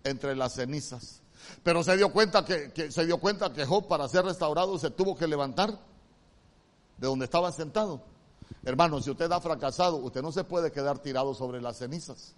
entre 0.04 0.36
las 0.36 0.54
cenizas. 0.54 1.24
Pero 1.64 1.84
se 1.84 1.98
dio 1.98 2.14
cuenta 2.14 2.46
que, 2.46 2.92
se 2.92 3.06
dio 3.08 3.18
cuenta 3.18 3.52
que 3.52 3.66
Job 3.66 3.88
para 3.88 4.08
ser 4.08 4.26
restaurado 4.26 4.78
se 4.78 4.92
tuvo 4.92 5.16
que 5.16 5.26
levantar 5.26 5.72
de 5.72 7.08
donde 7.08 7.26
estaba 7.26 7.52
sentado. 7.52 8.16
Hermano, 8.64 9.02
si 9.02 9.10
usted 9.10 9.32
ha 9.32 9.40
fracasado, 9.40 9.98
usted 9.98 10.22
no 10.22 10.32
se 10.32 10.44
puede 10.44 10.72
quedar 10.72 11.00
tirado 11.00 11.34
sobre 11.34 11.62
las 11.62 11.78
cenizas. 11.78 12.36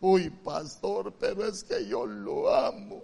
Uy, 0.00 0.30
pastor, 0.30 1.12
pero 1.18 1.46
es 1.46 1.64
que 1.64 1.86
yo 1.86 2.06
lo 2.06 2.54
amo. 2.54 3.02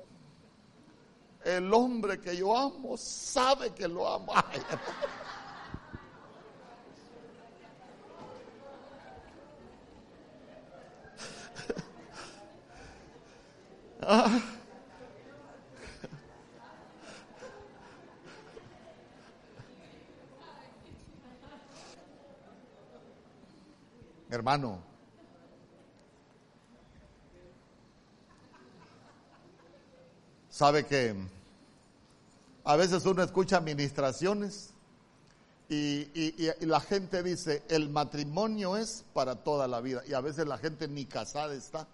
El 1.45 1.73
hombre 1.73 2.21
que 2.21 2.37
yo 2.37 2.57
amo 2.57 2.97
sabe 2.97 3.71
que 3.71 3.89
lo 3.89 4.09
amo. 4.09 4.33
Ah, 14.05 14.41
hermano. 24.35 24.81
Sabe 30.49 30.87
que 30.87 31.15
a 32.65 32.77
veces 32.77 33.05
uno 33.07 33.23
escucha 33.23 33.57
administraciones 33.57 34.75
y, 35.69 36.09
y, 36.15 36.67
la 36.67 36.81
gente 36.81 37.23
dice, 37.23 37.63
el 37.69 37.89
matrimonio 37.89 38.77
es 38.77 39.05
para 39.15 39.37
toda 39.37 39.67
la 39.67 39.81
vida. 39.81 40.03
Y 40.07 40.13
a 40.13 40.21
veces 40.21 40.47
la 40.47 40.59
gente 40.59 40.87
ni 40.87 41.07
casada 41.07 41.55
está. 41.55 41.89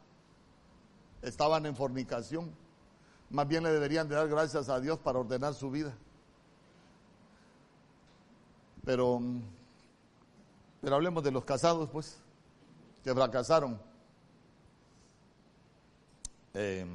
Estaban 1.22 1.64
en 1.66 1.77
fornicación. 1.77 2.51
Más 3.31 3.46
bien 3.46 3.62
le 3.62 3.70
deberían 3.70 4.09
de 4.09 4.16
dar 4.16 4.29
gracias 4.29 4.68
a 4.68 4.81
Dios 4.81 4.98
para 4.98 5.20
ordenar 5.20 5.55
su 5.55 5.70
vida. 5.70 5.94
Pero, 8.85 9.20
pero 10.81 10.96
hablemos 10.96 11.22
de 11.22 11.31
los 11.31 11.44
casados, 11.44 11.88
pues, 11.90 12.18
que 13.03 13.15
fracasaron. 13.15 13.81
Eh, 16.55 16.87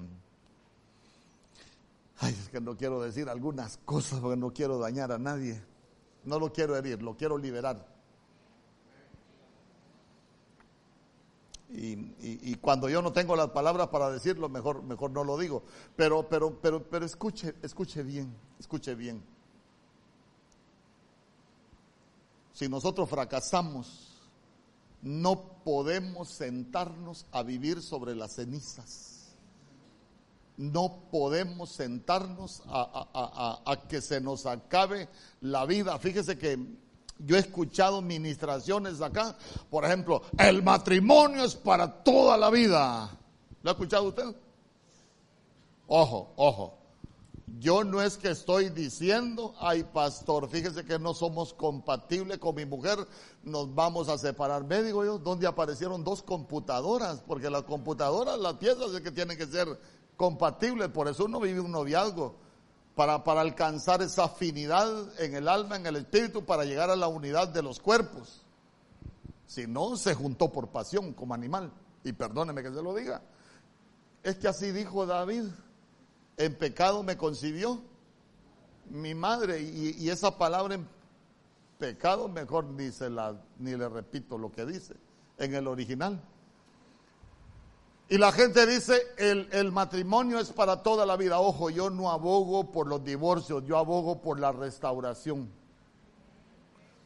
ay, 2.20 2.34
es 2.34 2.50
que 2.50 2.60
no 2.60 2.76
quiero 2.76 3.02
decir 3.02 3.30
algunas 3.30 3.78
cosas 3.86 4.20
porque 4.20 4.38
no 4.38 4.52
quiero 4.52 4.78
dañar 4.78 5.12
a 5.12 5.18
nadie. 5.18 5.64
No 6.24 6.40
lo 6.40 6.52
quiero 6.52 6.76
herir, 6.76 7.02
lo 7.02 7.16
quiero 7.16 7.38
liberar. 7.38 7.94
Y, 11.76 12.56
cuando 12.58 12.88
yo 12.88 13.02
no 13.02 13.12
tengo 13.12 13.36
las 13.36 13.50
palabras 13.50 13.88
para 13.88 14.12
decirlo, 14.12 14.48
mejor, 14.48 14.84
mejor 14.84 15.10
no 15.10 15.24
lo 15.24 15.38
digo. 15.38 15.64
Pero, 15.96 16.30
pero, 16.30 16.60
pero, 16.62 16.84
pero 16.88 17.04
escuche, 17.04 17.56
escuche 17.64 18.04
bien, 18.04 18.32
escuche 18.60 18.94
bien. 18.94 19.24
Si 22.54 22.70
nosotros 22.70 23.10
fracasamos, 23.10 24.13
no 25.04 25.60
podemos 25.64 26.30
sentarnos 26.30 27.26
a 27.32 27.44
vivir 27.44 27.82
sobre 27.82 28.16
las 28.16 28.34
cenizas. 28.34 29.36
No 30.56 31.10
podemos 31.12 31.72
sentarnos 31.72 32.64
a, 32.68 33.62
a 33.66 33.88
que 33.88 34.02
se 34.02 34.22
nos 34.22 34.46
acabe 34.46 35.10
la 35.42 35.66
vida. 35.66 36.00
Fíjese 36.00 36.38
que 36.38 36.58
yo 37.20 37.36
he 37.36 37.40
escuchado 37.40 38.02
ministraciones 38.02 39.02
acá, 39.02 39.36
por 39.70 39.86
ejemplo, 39.86 40.22
el 40.38 40.64
matrimonio 40.64 41.44
es 41.44 41.56
para 41.56 42.04
toda 42.04 42.38
la 42.38 42.50
vida. 42.50 43.10
¿Lo 43.62 43.70
ha 43.70 43.74
escuchado 43.74 44.06
usted? 44.06 44.36
Ojo, 45.88 46.34
ojo. 46.36 46.83
Yo 47.60 47.84
no 47.84 48.02
es 48.02 48.18
que 48.18 48.30
estoy 48.30 48.70
diciendo, 48.70 49.54
ay 49.60 49.84
pastor, 49.84 50.48
fíjese 50.48 50.86
que 50.86 50.98
no 50.98 51.14
somos 51.14 51.54
compatibles 51.54 52.38
con 52.38 52.56
mi 52.56 52.66
mujer, 52.66 53.06
nos 53.44 53.74
vamos 53.76 54.08
a 54.08 54.18
separar. 54.18 54.64
Me 54.64 54.82
digo 54.82 55.04
yo, 55.04 55.18
¿dónde 55.18 55.46
aparecieron 55.46 56.04
dos 56.04 56.24
computadoras? 56.24 57.22
Porque 57.28 57.50
las 57.50 57.64
computadoras, 57.64 58.40
las 58.40 58.54
piezas 58.56 58.94
es 58.94 59.02
que 59.02 59.12
tienen 59.12 59.38
que 59.38 59.46
ser 59.46 59.68
compatibles, 60.16 60.90
por 60.90 61.08
eso 61.10 61.26
uno 61.26 61.40
vive 61.40 61.60
un 61.60 61.72
noviazgo 61.72 62.36
para, 62.96 63.24
para 63.24 63.42
alcanzar 63.42 64.02
esa 64.02 64.26
afinidad 64.26 64.90
en 65.20 65.36
el 65.36 65.50
alma, 65.50 65.76
en 65.76 65.86
el 65.86 65.98
espíritu, 65.98 66.46
para 66.46 66.64
llegar 66.64 66.90
a 66.90 66.96
la 66.96 67.08
unidad 67.08 67.50
de 67.50 67.62
los 67.62 67.80
cuerpos. 67.80 68.46
Si 69.46 69.68
no, 69.68 69.98
se 69.98 70.14
juntó 70.14 70.52
por 70.52 70.70
pasión 70.70 71.14
como 71.14 71.34
animal. 71.34 71.72
Y 72.04 72.14
perdóneme 72.14 72.64
que 72.64 72.72
se 72.72 72.82
lo 72.82 72.94
diga. 72.96 73.22
Es 74.24 74.38
que 74.38 74.48
así 74.48 74.72
dijo 74.72 75.06
David, 75.06 75.44
en 76.38 76.56
pecado 76.56 77.04
me 77.04 77.18
concibió 77.18 77.82
mi 78.90 79.14
madre. 79.16 79.62
Y, 79.62 79.96
y 80.00 80.10
esa 80.10 80.38
palabra 80.38 80.76
en 80.76 80.88
pecado 81.78 82.30
mejor 82.30 82.66
ni, 82.66 82.92
se 82.92 83.10
la, 83.10 83.36
ni 83.60 83.76
le 83.76 83.90
repito 83.90 84.38
lo 84.38 84.52
que 84.52 84.66
dice 84.66 84.96
en 85.38 85.54
el 85.56 85.68
original. 85.68 86.22
Y 88.10 88.18
la 88.18 88.32
gente 88.32 88.66
dice, 88.68 89.02
el, 89.18 89.50
el, 89.52 89.72
matrimonio 89.72 90.40
es 90.40 90.52
para 90.52 90.84
toda 90.84 91.06
la 91.06 91.18
vida. 91.18 91.40
Ojo, 91.40 91.70
yo 91.70 91.90
no 91.90 92.12
abogo 92.12 92.72
por 92.72 92.88
los 92.88 93.04
divorcios, 93.04 93.64
yo 93.66 93.78
abogo 93.78 94.22
por 94.22 94.40
la 94.40 94.52
restauración. 94.52 95.50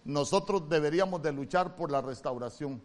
Nosotros 0.04 0.68
deberíamos 0.68 1.22
de 1.22 1.32
luchar 1.32 1.76
por 1.76 1.92
la 1.92 2.02
restauración. 2.02 2.82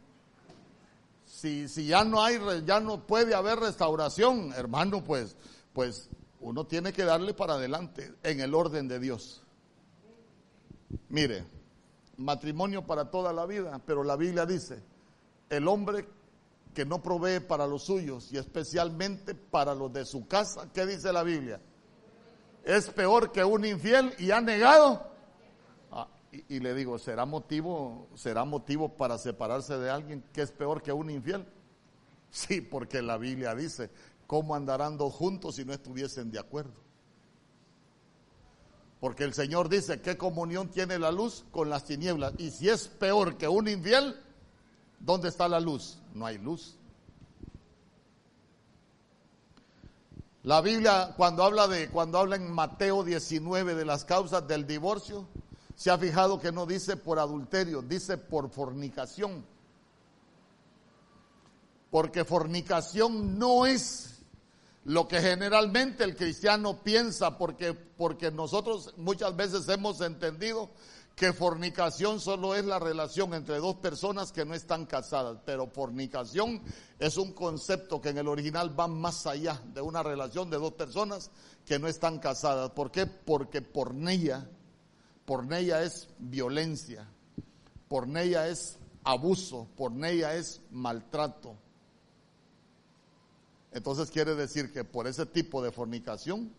Si, 1.24 1.68
si 1.68 1.86
ya 1.86 2.04
no 2.04 2.22
hay, 2.22 2.38
ya 2.64 2.80
no 2.80 3.06
puede 3.06 3.34
haber 3.34 3.58
restauración, 3.58 4.52
hermano, 4.52 5.02
pues, 5.02 5.36
pues 5.72 6.08
uno 6.42 6.66
tiene 6.66 6.92
que 6.92 7.04
darle 7.04 7.34
para 7.34 7.54
adelante 7.54 8.14
en 8.22 8.40
el 8.40 8.54
orden 8.54 8.88
de 8.88 8.98
Dios. 8.98 9.42
Mire, 11.08 11.46
matrimonio 12.16 12.86
para 12.86 13.10
toda 13.10 13.32
la 13.32 13.46
vida, 13.46 13.80
pero 13.86 14.04
la 14.04 14.16
Biblia 14.16 14.44
dice, 14.44 14.82
el 15.48 15.66
hombre 15.68 16.06
que 16.74 16.84
no 16.84 17.02
provee 17.02 17.40
para 17.40 17.66
los 17.66 17.84
suyos 17.84 18.32
y 18.32 18.38
especialmente 18.38 19.34
para 19.34 19.74
los 19.74 19.92
de 19.92 20.04
su 20.04 20.26
casa. 20.26 20.68
¿Qué 20.72 20.86
dice 20.86 21.12
la 21.12 21.22
Biblia? 21.22 21.60
Es 22.64 22.90
peor 22.90 23.32
que 23.32 23.44
un 23.44 23.64
infiel 23.64 24.14
y 24.18 24.30
ha 24.30 24.40
negado. 24.40 25.06
Ah, 25.90 26.08
y, 26.30 26.60
le 26.60 26.74
digo, 26.74 26.98
¿será 26.98 27.26
motivo, 27.26 28.08
¿será 28.14 28.44
motivo 28.44 28.96
para 28.96 29.18
separarse 29.18 29.78
de 29.78 29.90
alguien 29.90 30.24
que 30.32 30.42
es 30.42 30.52
peor 30.52 30.82
que 30.82 30.92
un 30.92 31.10
infiel? 31.10 31.46
Sí, 32.30 32.62
porque 32.62 33.02
la 33.02 33.18
Biblia 33.18 33.54
dice, 33.54 33.90
¿cómo 34.32 34.54
andarán 34.54 34.96
dos 34.96 35.12
juntos 35.12 35.56
si 35.56 35.64
no 35.66 35.74
estuviesen 35.74 36.30
de 36.30 36.38
acuerdo? 36.38 36.72
Porque 38.98 39.24
el 39.24 39.34
Señor 39.34 39.68
dice, 39.68 40.00
¿qué 40.00 40.16
comunión 40.16 40.70
tiene 40.70 40.98
la 40.98 41.12
luz 41.12 41.44
con 41.50 41.68
las 41.68 41.84
tinieblas? 41.84 42.32
Y 42.38 42.50
si 42.50 42.70
es 42.70 42.88
peor 42.88 43.36
que 43.36 43.46
un 43.46 43.68
infiel, 43.68 44.18
¿dónde 45.00 45.28
está 45.28 45.48
la 45.48 45.60
luz? 45.60 45.98
no 46.14 46.24
hay 46.24 46.38
luz. 46.38 46.78
La 50.44 50.62
Biblia 50.62 51.12
cuando 51.14 51.44
habla 51.44 51.68
de 51.68 51.90
cuando 51.90 52.18
habla 52.18 52.36
en 52.36 52.50
Mateo 52.50 53.04
19 53.04 53.74
de 53.74 53.84
las 53.84 54.06
causas 54.06 54.48
del 54.48 54.66
divorcio, 54.66 55.28
se 55.76 55.90
ha 55.90 55.98
fijado 55.98 56.40
que 56.40 56.52
no 56.52 56.64
dice 56.64 56.96
por 56.96 57.18
adulterio, 57.18 57.82
dice 57.82 58.16
por 58.16 58.48
fornicación. 58.48 59.44
Porque 61.90 62.24
fornicación 62.24 63.38
no 63.38 63.66
es 63.66 64.11
lo 64.84 65.06
que 65.06 65.20
generalmente 65.20 66.04
el 66.04 66.16
cristiano 66.16 66.82
piensa, 66.82 67.38
porque, 67.38 67.72
porque 67.74 68.30
nosotros 68.30 68.94
muchas 68.96 69.36
veces 69.36 69.68
hemos 69.68 70.00
entendido 70.00 70.70
que 71.14 71.32
fornicación 71.32 72.20
solo 72.20 72.54
es 72.54 72.64
la 72.64 72.78
relación 72.78 73.34
entre 73.34 73.58
dos 73.58 73.76
personas 73.76 74.32
que 74.32 74.44
no 74.44 74.54
están 74.54 74.86
casadas, 74.86 75.38
pero 75.44 75.68
fornicación 75.68 76.62
es 76.98 77.16
un 77.16 77.32
concepto 77.32 78.00
que 78.00 78.08
en 78.08 78.18
el 78.18 78.28
original 78.28 78.78
va 78.78 78.88
más 78.88 79.26
allá 79.26 79.60
de 79.74 79.82
una 79.82 80.02
relación 80.02 80.50
de 80.50 80.56
dos 80.56 80.72
personas 80.72 81.30
que 81.66 81.78
no 81.78 81.86
están 81.86 82.18
casadas. 82.18 82.70
¿Por 82.70 82.90
qué? 82.90 83.06
Porque 83.06 83.62
porneia, 83.62 84.48
porneia 85.24 85.82
es 85.82 86.08
violencia, 86.18 87.06
porneia 87.88 88.48
es 88.48 88.78
abuso, 89.04 89.68
porneia 89.76 90.34
es 90.34 90.60
maltrato. 90.70 91.56
Entonces 93.72 94.10
quiere 94.10 94.34
decir 94.34 94.72
que 94.72 94.84
por 94.84 95.06
ese 95.06 95.26
tipo 95.26 95.62
de 95.62 95.72
fornicación 95.72 96.52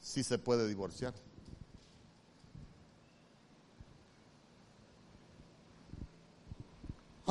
sí 0.00 0.22
se 0.22 0.38
puede 0.38 0.68
divorciar. 0.68 1.14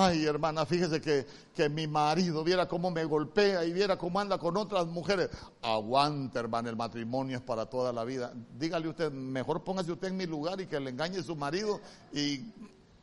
Ay, 0.02 0.26
hermana, 0.26 0.66
fíjese 0.66 1.02
que, 1.02 1.26
que, 1.54 1.68
mi 1.68 1.86
marido 1.86 2.42
viera 2.42 2.70
cómo 2.70 2.90
me 2.90 3.04
golpea 3.04 3.66
y 3.66 3.74
viera 3.74 3.98
cómo 3.98 4.18
anda 4.18 4.38
con 4.38 4.56
otras 4.56 4.88
mujeres. 4.88 5.30
Aguante, 5.62 6.40
hermana, 6.40 6.70
el 6.70 6.78
matrimonio 6.78 7.36
es 7.36 7.44
para 7.44 7.66
toda 7.66 7.92
la 7.92 8.06
vida. 8.06 8.34
Dígale 8.58 8.88
usted, 8.88 9.12
mejor 9.12 9.62
póngase 9.66 9.92
usted 9.92 10.08
en 10.08 10.16
mi 10.16 10.26
lugar 10.26 10.62
y 10.62 10.68
que 10.68 10.80
le 10.80 10.92
engañe 10.92 11.22
su 11.22 11.36
marido 11.36 11.82
y 12.14 12.46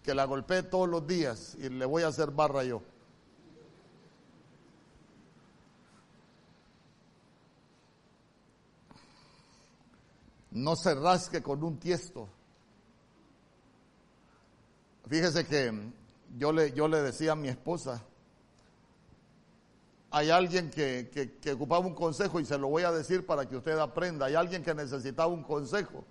que 0.03 0.15
la 0.15 0.25
golpee 0.25 0.63
todos 0.63 0.89
los 0.89 1.07
días 1.07 1.55
y 1.61 1.69
le 1.69 1.85
voy 1.85 2.03
a 2.03 2.09
hacer 2.09 2.31
barra 2.31 2.65
yo. 2.65 2.81
No 10.57 10.75
se 10.75 10.95
rasque 10.95 11.43
con 11.43 11.63
un 11.63 11.79
tiesto. 11.79 12.31
Fíjese 15.07 15.47
que 15.47 15.93
yo 16.39 16.51
le, 16.51 16.73
yo 16.73 16.89
le 16.89 17.03
decía 17.03 17.33
a 17.33 17.37
mi 17.37 17.49
esposa, 17.49 18.03
hay 20.11 20.31
alguien 20.31 20.71
que, 20.71 21.11
que, 21.43 21.53
ocupaba 21.53 21.87
un 21.87 21.95
consejo 21.95 22.41
y 22.41 22.47
se 22.47 22.57
lo 22.57 22.69
voy 22.69 22.85
a 22.85 22.91
decir 22.91 23.27
para 23.27 23.47
que 23.47 23.55
usted 23.55 23.79
aprenda, 23.79 24.25
hay 24.25 24.35
alguien 24.35 24.63
que 24.63 24.75
necesitaba 24.75 25.29
un 25.29 25.43
consejo. 25.43 26.07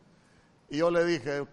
Y 0.69 0.77
yo 0.77 0.91
le 0.91 1.03
dije, 1.05 1.47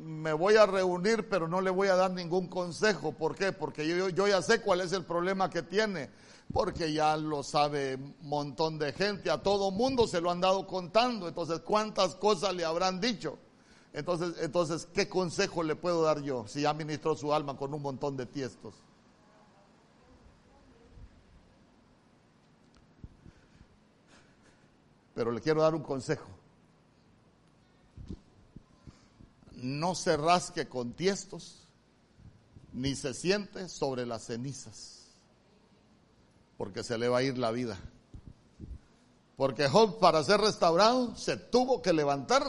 me 0.00 0.32
voy 0.32 0.56
a 0.56 0.66
reunir, 0.66 1.28
pero 1.28 1.48
no 1.48 1.60
le 1.60 1.70
voy 1.70 1.88
a 1.88 1.96
dar 1.96 2.10
ningún 2.10 2.48
consejo. 2.48 3.12
¿Por 3.12 3.34
qué? 3.34 3.52
Porque 3.52 3.86
yo, 3.86 4.08
ya 4.08 4.42
sé 4.42 4.60
cuál 4.60 4.80
es 4.80 4.92
el 4.92 5.04
problema 5.04 5.50
que 5.50 5.62
tiene, 5.62 6.10
porque 6.52 6.92
ya 6.92 7.16
lo 7.16 7.42
sabe 7.42 7.96
un 7.96 8.14
montón 8.22 8.78
de 8.78 8.92
gente, 8.92 9.30
a 9.30 9.42
todo 9.42 9.70
mundo 9.70 10.06
se 10.06 10.20
lo 10.20 10.30
han 10.30 10.40
dado 10.40 10.66
contando. 10.66 11.28
Entonces, 11.28 11.60
¿cuántas 11.60 12.14
cosas 12.14 12.54
le 12.54 12.64
habrán 12.64 13.00
dicho? 13.00 13.38
Entonces, 13.92 14.34
entonces, 14.40 14.88
¿qué 14.92 15.08
consejo 15.08 15.62
le 15.62 15.76
puedo 15.76 16.02
dar 16.02 16.20
yo 16.20 16.46
si 16.48 16.62
ya 16.62 16.74
ministró 16.74 17.14
su 17.14 17.32
alma 17.32 17.56
con 17.56 17.72
un 17.72 17.82
montón 17.82 18.16
de 18.16 18.26
tiestos? 18.26 18.74
Pero 25.14 25.30
le 25.30 25.40
quiero 25.40 25.62
dar 25.62 25.74
un 25.74 25.82
consejo. 25.82 26.33
No 29.64 29.94
se 29.94 30.18
rasque 30.18 30.68
con 30.68 30.92
tiestos, 30.92 31.66
ni 32.74 32.94
se 32.94 33.14
siente 33.14 33.70
sobre 33.70 34.04
las 34.04 34.24
cenizas, 34.24 35.06
porque 36.58 36.84
se 36.84 36.98
le 36.98 37.08
va 37.08 37.18
a 37.18 37.22
ir 37.22 37.38
la 37.38 37.50
vida. 37.50 37.78
Porque 39.38 39.66
Job, 39.66 39.98
para 40.00 40.22
ser 40.22 40.42
restaurado, 40.42 41.16
se 41.16 41.38
tuvo 41.38 41.80
que 41.80 41.94
levantar 41.94 42.42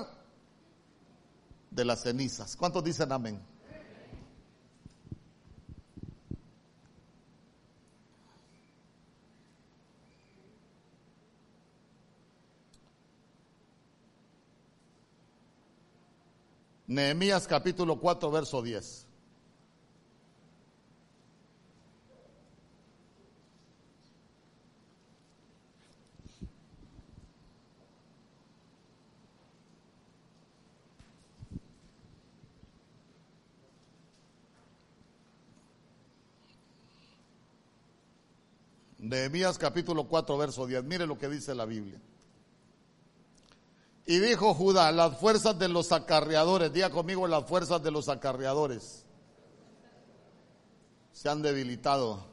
de 1.72 1.86
las 1.86 2.02
cenizas. 2.02 2.58
¿Cuántos 2.58 2.84
dicen 2.84 3.10
amén? 3.14 3.40
Nehemías 16.96 17.46
capítulo 17.46 18.00
4, 18.00 18.32
verso 18.32 18.62
10. 18.62 19.06
Nehemías 39.00 39.58
capítulo 39.58 40.08
4, 40.08 40.38
verso 40.38 40.66
10. 40.66 40.86
Mire 40.86 41.06
lo 41.06 41.18
que 41.18 41.28
dice 41.28 41.54
la 41.54 41.66
Biblia. 41.66 42.00
Y 44.06 44.20
dijo 44.20 44.54
Judá, 44.54 44.92
las 44.92 45.18
fuerzas 45.18 45.58
de 45.58 45.68
los 45.68 45.92
acarreadores, 45.92 46.72
diga 46.72 46.92
conmigo 46.92 47.28
las 47.28 47.46
fuerzas 47.46 47.82
de 47.82 47.92
los 47.92 48.08
acarreadores, 48.08 49.04
se 51.12 51.30
han 51.30 51.42
debilitado. 51.42 52.26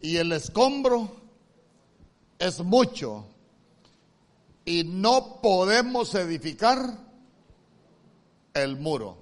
Y 0.00 0.16
el 0.16 0.32
escombro 0.32 1.10
es 2.38 2.60
mucho. 2.60 3.26
Y 4.64 4.84
no 4.84 5.40
podemos 5.40 6.14
edificar 6.14 6.98
el 8.52 8.76
muro. 8.76 9.16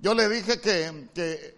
Yo 0.00 0.14
le 0.14 0.28
dije 0.28 0.60
que, 0.60 1.56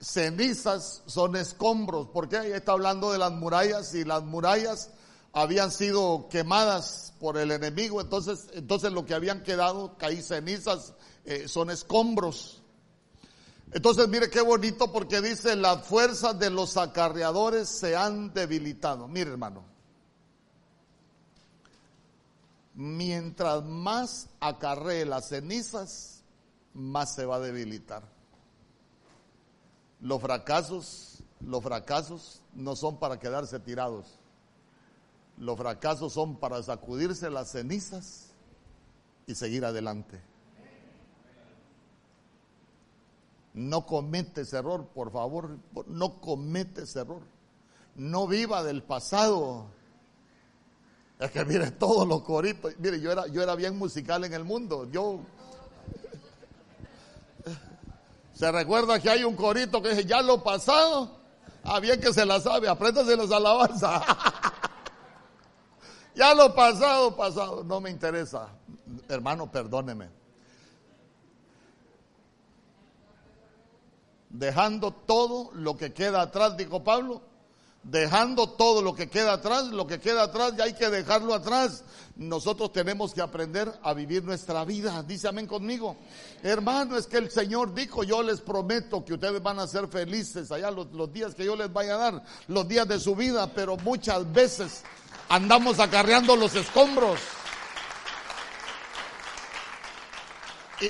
cenizas 0.00 1.02
son 1.06 1.36
escombros, 1.36 2.08
porque 2.12 2.36
ahí 2.36 2.52
está 2.52 2.72
hablando 2.72 3.12
de 3.12 3.18
las 3.18 3.32
murallas 3.32 3.94
y 3.94 4.04
las 4.04 4.22
murallas 4.24 4.90
habían 5.32 5.70
sido 5.70 6.28
quemadas 6.28 7.14
por 7.18 7.38
el 7.38 7.50
enemigo, 7.50 8.00
entonces, 8.00 8.48
entonces 8.52 8.92
lo 8.92 9.06
que 9.06 9.14
habían 9.14 9.42
quedado, 9.42 9.96
caí 9.96 10.22
cenizas, 10.22 10.94
eh, 11.24 11.48
son 11.48 11.70
escombros. 11.70 12.62
Entonces 13.72 14.06
mire 14.08 14.28
qué 14.28 14.42
bonito 14.42 14.92
porque 14.92 15.22
dice 15.22 15.56
las 15.56 15.86
fuerzas 15.86 16.38
de 16.38 16.50
los 16.50 16.76
acarreadores 16.76 17.68
se 17.68 17.96
han 17.96 18.34
debilitado. 18.34 19.08
Mire 19.08 19.30
hermano, 19.30 19.64
mientras 22.74 23.64
más 23.64 24.28
acarree 24.40 25.06
las 25.06 25.28
cenizas, 25.28 26.22
más 26.74 27.14
se 27.14 27.24
va 27.24 27.36
a 27.36 27.40
debilitar. 27.40 28.02
Los 30.00 30.20
fracasos, 30.20 31.22
los 31.40 31.62
fracasos 31.62 32.42
no 32.52 32.76
son 32.76 32.98
para 32.98 33.18
quedarse 33.18 33.58
tirados. 33.58 34.18
Los 35.38 35.56
fracasos 35.58 36.12
son 36.12 36.36
para 36.36 36.62
sacudirse 36.62 37.30
las 37.30 37.50
cenizas 37.50 38.32
y 39.26 39.34
seguir 39.34 39.64
adelante. 39.64 40.20
No 43.54 43.86
comete 43.86 44.42
error, 44.52 44.86
por 44.94 45.12
favor, 45.12 45.58
no 45.86 46.20
comete 46.20 46.84
error. 46.94 47.22
No 47.94 48.26
viva 48.26 48.62
del 48.62 48.82
pasado. 48.82 49.66
Es 51.18 51.30
que 51.30 51.44
mire 51.44 51.70
todos 51.72 52.08
los 52.08 52.22
coritos. 52.22 52.72
Mire, 52.78 53.00
yo 53.00 53.12
era, 53.12 53.26
yo 53.26 53.42
era 53.42 53.54
bien 53.54 53.76
musical 53.76 54.24
en 54.24 54.32
el 54.32 54.44
mundo. 54.44 54.88
Yo. 54.90 55.20
Se 58.32 58.50
recuerda 58.50 58.98
que 58.98 59.10
hay 59.10 59.22
un 59.22 59.36
corito 59.36 59.82
que 59.82 59.90
dice, 59.90 60.04
ya 60.06 60.22
lo 60.22 60.42
pasado. 60.42 61.20
Ah, 61.62 61.78
bien 61.78 62.00
que 62.00 62.12
se 62.12 62.26
la 62.26 62.40
sabe, 62.40 62.68
apréndase 62.68 63.16
las 63.16 63.30
alabanzas. 63.30 64.02
Ya 66.14 66.34
lo 66.34 66.54
pasado, 66.54 67.16
pasado, 67.16 67.64
no 67.64 67.80
me 67.80 67.90
interesa. 67.90 68.48
Hermano, 69.08 69.50
perdóneme. 69.50 70.08
Dejando 74.28 74.92
todo 74.92 75.50
lo 75.54 75.76
que 75.76 75.92
queda 75.92 76.22
atrás, 76.22 76.56
dijo 76.56 76.82
Pablo. 76.82 77.22
Dejando 77.84 78.48
todo 78.48 78.80
lo 78.80 78.94
que 78.94 79.08
queda 79.08 79.32
atrás, 79.32 79.64
lo 79.64 79.88
que 79.88 79.98
queda 79.98 80.22
atrás 80.22 80.54
ya 80.56 80.64
hay 80.64 80.74
que 80.74 80.88
dejarlo 80.88 81.34
atrás. 81.34 81.82
Nosotros 82.14 82.72
tenemos 82.72 83.12
que 83.12 83.20
aprender 83.20 83.72
a 83.82 83.92
vivir 83.92 84.22
nuestra 84.22 84.64
vida. 84.64 85.02
Dice 85.02 85.26
amén 85.26 85.48
conmigo. 85.48 85.96
Hermano, 86.44 86.96
es 86.96 87.08
que 87.08 87.16
el 87.16 87.30
Señor 87.30 87.74
dijo, 87.74 88.04
yo 88.04 88.22
les 88.22 88.40
prometo 88.40 89.04
que 89.04 89.14
ustedes 89.14 89.42
van 89.42 89.58
a 89.58 89.66
ser 89.66 89.88
felices 89.88 90.52
allá 90.52 90.70
los, 90.70 90.92
los 90.92 91.12
días 91.12 91.34
que 91.34 91.44
yo 91.44 91.56
les 91.56 91.72
vaya 91.72 91.94
a 91.94 91.98
dar, 91.98 92.22
los 92.46 92.68
días 92.68 92.86
de 92.86 93.00
su 93.00 93.16
vida, 93.16 93.52
pero 93.52 93.76
muchas 93.78 94.30
veces 94.32 94.84
andamos 95.28 95.78
acarreando 95.78 96.36
los 96.36 96.54
escombros. 96.54 97.18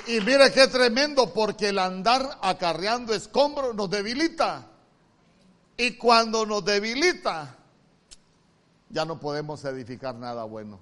Y, 0.07 0.21
mire 0.21 0.51
qué 0.51 0.67
tremendo, 0.67 1.33
porque 1.33 1.69
el 1.69 1.77
andar 1.77 2.39
acarreando 2.41 3.13
escombros 3.13 3.75
nos 3.75 3.89
debilita. 3.89 4.67
Y 5.77 5.97
cuando 5.97 6.45
nos 6.45 6.65
debilita, 6.65 7.57
ya 8.89 9.05
no 9.05 9.19
podemos 9.19 9.63
edificar 9.65 10.15
nada 10.15 10.45
bueno. 10.45 10.79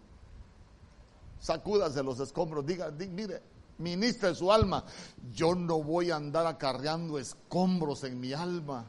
Sacúdase 1.42 2.04
los 2.04 2.20
escombros, 2.20 2.66
diga, 2.66 2.90
mire, 2.92 3.42
ministre 3.80 4.34
su 4.34 4.52
alma. 4.52 4.86
Yo 5.34 5.56
no 5.56 5.84
voy 5.84 6.12
a 6.12 6.16
andar 6.16 6.46
acarreando 6.48 7.20
escombros 7.20 8.04
en 8.06 8.20
mi 8.20 8.32
alma. 8.32 8.86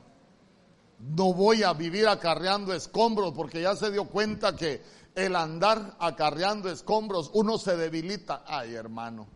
No 1.03 1.35
voy 1.35 1.65
a 1.65 1.73
vivir 1.73 2.07
acarreando 2.07 2.73
escombros 2.73 3.33
porque 3.35 3.61
ya 3.61 3.75
se 3.75 3.91
dio 3.91 4.05
cuenta 4.05 4.55
que 4.55 4.81
el 5.17 5.35
andar 5.35 5.97
acarreando 5.99 6.71
escombros 6.71 7.31
uno 7.35 7.59
se 7.59 7.77
debilita. 7.77 8.45
Ay, 8.47 8.75
hermano, 8.75 9.27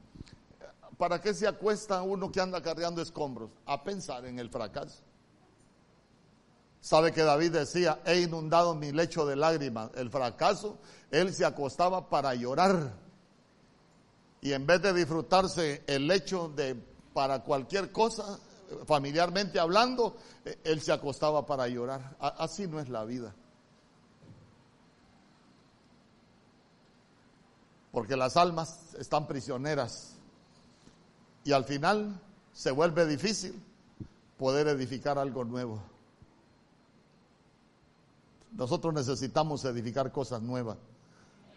¿para 0.96 1.20
qué 1.20 1.34
se 1.34 1.48
acuesta 1.48 2.02
uno 2.02 2.30
que 2.30 2.40
anda 2.40 2.58
acarreando 2.58 3.02
escombros? 3.02 3.50
A 3.66 3.82
pensar 3.82 4.24
en 4.26 4.38
el 4.38 4.48
fracaso. 4.48 5.02
Sabe 6.80 7.10
que 7.10 7.22
David 7.22 7.50
decía, 7.50 8.00
he 8.06 8.20
inundado 8.20 8.76
mi 8.76 8.92
lecho 8.92 9.26
de 9.26 9.34
lágrimas. 9.34 9.90
El 9.96 10.08
fracaso, 10.08 10.78
él 11.10 11.34
se 11.34 11.44
acostaba 11.44 12.08
para 12.08 12.32
llorar. 12.36 12.92
Y 14.40 14.52
en 14.52 14.66
vez 14.66 14.82
de 14.82 14.92
disfrutarse 14.92 15.82
el 15.88 16.06
lecho 16.06 16.48
de 16.54 16.76
para 17.12 17.42
cualquier 17.42 17.90
cosa, 17.90 18.38
familiarmente 18.86 19.58
hablando, 19.58 20.16
eh, 20.44 20.58
él 20.64 20.80
se 20.80 20.92
acostaba 20.92 21.46
para 21.46 21.68
llorar. 21.68 22.16
Así 22.20 22.66
no 22.66 22.80
es 22.80 22.88
la 22.88 23.04
vida. 23.04 23.34
Porque 27.92 28.16
las 28.16 28.36
almas 28.36 28.94
están 28.98 29.26
prisioneras 29.26 30.16
y 31.44 31.52
al 31.52 31.64
final 31.64 32.20
se 32.52 32.70
vuelve 32.70 33.06
difícil 33.06 33.62
poder 34.36 34.68
edificar 34.68 35.18
algo 35.18 35.44
nuevo. 35.44 35.80
Nosotros 38.52 38.92
necesitamos 38.92 39.64
edificar 39.64 40.12
cosas 40.12 40.42
nuevas. 40.42 40.76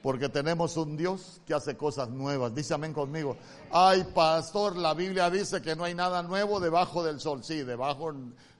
Porque 0.02 0.30
tenemos 0.30 0.78
un 0.78 0.96
Dios 0.96 1.42
que 1.46 1.54
hace 1.54 1.76
cosas 1.76 2.10
nuevas. 2.10 2.56
Dice 2.56 2.74
amén 2.74 2.94
conmigo. 2.94 3.36
Ay, 3.72 4.06
pastor, 4.14 4.78
la 4.78 4.94
Biblia 4.94 5.30
dice 5.30 5.62
que 5.62 5.76
no 5.76 5.84
hay 5.84 5.94
nada 5.94 6.24
nuevo 6.24 6.60
debajo 6.60 7.04
del 7.04 7.20
sol. 7.20 7.44
Sí, 7.44 7.64
debajo, 7.64 8.14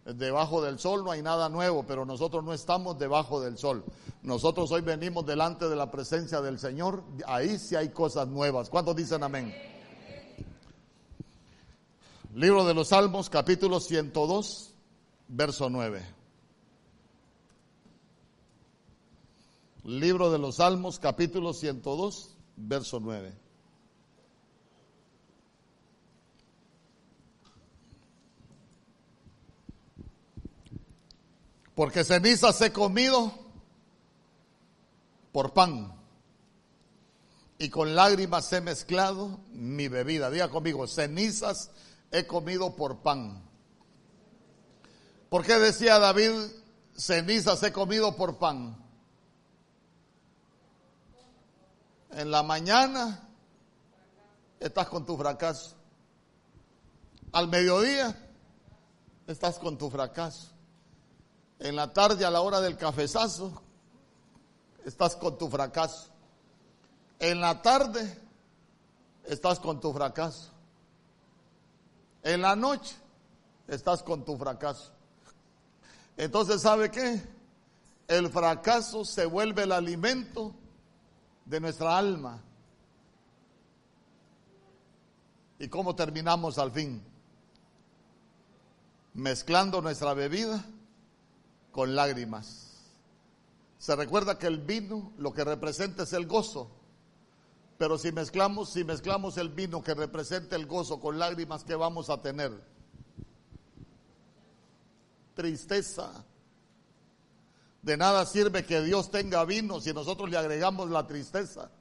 debajo 0.06 0.62
del 0.62 0.80
sol 0.80 1.06
no 1.06 1.12
hay 1.12 1.22
nada 1.22 1.48
nuevo, 1.48 1.84
pero 1.84 2.06
nosotros 2.06 2.44
no 2.44 2.54
estamos 2.54 3.00
debajo 3.00 3.40
del 3.40 3.58
sol. 3.58 3.86
Nosotros 4.22 4.70
hoy 4.72 4.82
venimos 4.82 5.26
delante 5.26 5.70
de 5.70 5.78
la 5.78 5.90
presencia 5.90 6.42
del 6.42 6.60
Señor. 6.60 7.04
Ahí 7.26 7.58
sí 7.58 7.76
hay 7.76 7.90
cosas 7.90 8.28
nuevas. 8.28 8.70
¿Cuántos 8.70 8.98
dicen 8.98 9.24
amén? 9.24 9.56
Libro 12.36 12.66
de 12.66 12.74
los 12.74 12.90
Salmos, 12.90 13.30
capítulo 13.30 13.80
102, 13.80 14.74
verso 15.30 15.70
9. 15.70 16.19
Libro 19.90 20.30
de 20.30 20.38
los 20.38 20.58
Salmos, 20.58 21.00
capítulo 21.00 21.52
102, 21.52 22.36
verso 22.58 23.00
9. 23.00 23.34
Porque 31.74 32.04
cenizas 32.04 32.62
he 32.62 32.72
comido 32.72 33.34
por 35.32 35.54
pan 35.54 35.92
y 37.58 37.70
con 37.70 37.96
lágrimas 37.96 38.54
he 38.54 38.62
mezclado 38.62 39.40
mi 39.54 39.88
bebida. 39.88 40.30
Diga 40.30 40.50
conmigo, 40.50 40.86
cenizas 40.86 41.72
he 42.12 42.28
comido 42.28 42.76
por 42.76 43.00
pan. 43.00 43.42
¿Por 45.30 45.44
qué 45.44 45.56
decía 45.56 45.98
David, 45.98 46.32
cenizas 46.96 47.64
he 47.64 47.74
comido 47.74 48.16
por 48.16 48.38
pan? 48.38 48.89
En 52.12 52.32
la 52.32 52.44
mañana 52.44 53.28
estás 54.60 54.88
con 54.88 55.06
tu 55.06 55.16
fracaso. 55.18 55.76
Al 57.32 57.48
mediodía 57.48 58.16
estás 59.28 59.60
con 59.60 59.78
tu 59.78 59.90
fracaso. 59.90 60.50
En 61.60 61.76
la 61.76 61.94
tarde, 61.94 62.26
a 62.26 62.32
la 62.32 62.42
hora 62.42 62.62
del 62.62 62.78
cafezazo, 62.78 63.62
estás 64.86 65.16
con 65.16 65.38
tu 65.38 65.50
fracaso. 65.50 66.10
En 67.20 67.42
la 67.42 67.62
tarde, 67.62 68.18
estás 69.26 69.60
con 69.60 69.80
tu 69.80 69.94
fracaso. 69.94 70.50
En 72.24 72.42
la 72.42 72.56
noche, 72.56 72.96
estás 73.68 74.02
con 74.02 74.26
tu 74.26 74.38
fracaso. 74.38 74.92
Entonces, 76.18 76.62
¿sabe 76.62 76.90
qué? 76.90 77.22
El 78.08 78.30
fracaso 78.30 79.06
se 79.06 79.26
vuelve 79.26 79.64
el 79.64 79.72
alimento 79.72 80.56
de 81.50 81.60
nuestra 81.60 81.98
alma. 81.98 82.40
¿Y 85.58 85.68
cómo 85.68 85.96
terminamos 85.96 86.60
al 86.60 86.72
fin? 86.72 87.02
Mezclando 89.16 89.82
nuestra 89.82 90.14
bebida 90.14 90.64
con 91.72 91.96
lágrimas. 91.96 92.68
Se 93.80 93.96
recuerda 93.96 94.38
que 94.38 94.46
el 94.46 94.60
vino 94.60 95.12
lo 95.18 95.34
que 95.34 95.44
representa 95.44 96.04
es 96.04 96.14
el 96.14 96.28
gozo. 96.28 96.70
Pero 97.80 97.98
si 97.98 98.12
mezclamos, 98.12 98.70
si 98.72 98.84
mezclamos 98.84 99.38
el 99.38 99.50
vino 99.50 99.84
que 99.84 99.96
representa 99.96 100.56
el 100.56 100.68
gozo 100.68 101.00
con 101.00 101.18
lágrimas, 101.18 101.64
¿qué 101.64 101.76
vamos 101.76 102.10
a 102.10 102.22
tener? 102.22 102.52
Tristeza. 105.34 106.26
De 107.82 107.98
nada 107.98 108.26
sirve 108.26 108.66
que 108.66 108.82
Dios 108.82 109.10
tenga 109.10 109.46
vino 109.46 109.80
si 109.80 109.94
nosotros 109.94 110.30
le 110.30 110.38
agregamos 110.38 110.90
la 110.90 111.08
tristeza. 111.08 111.72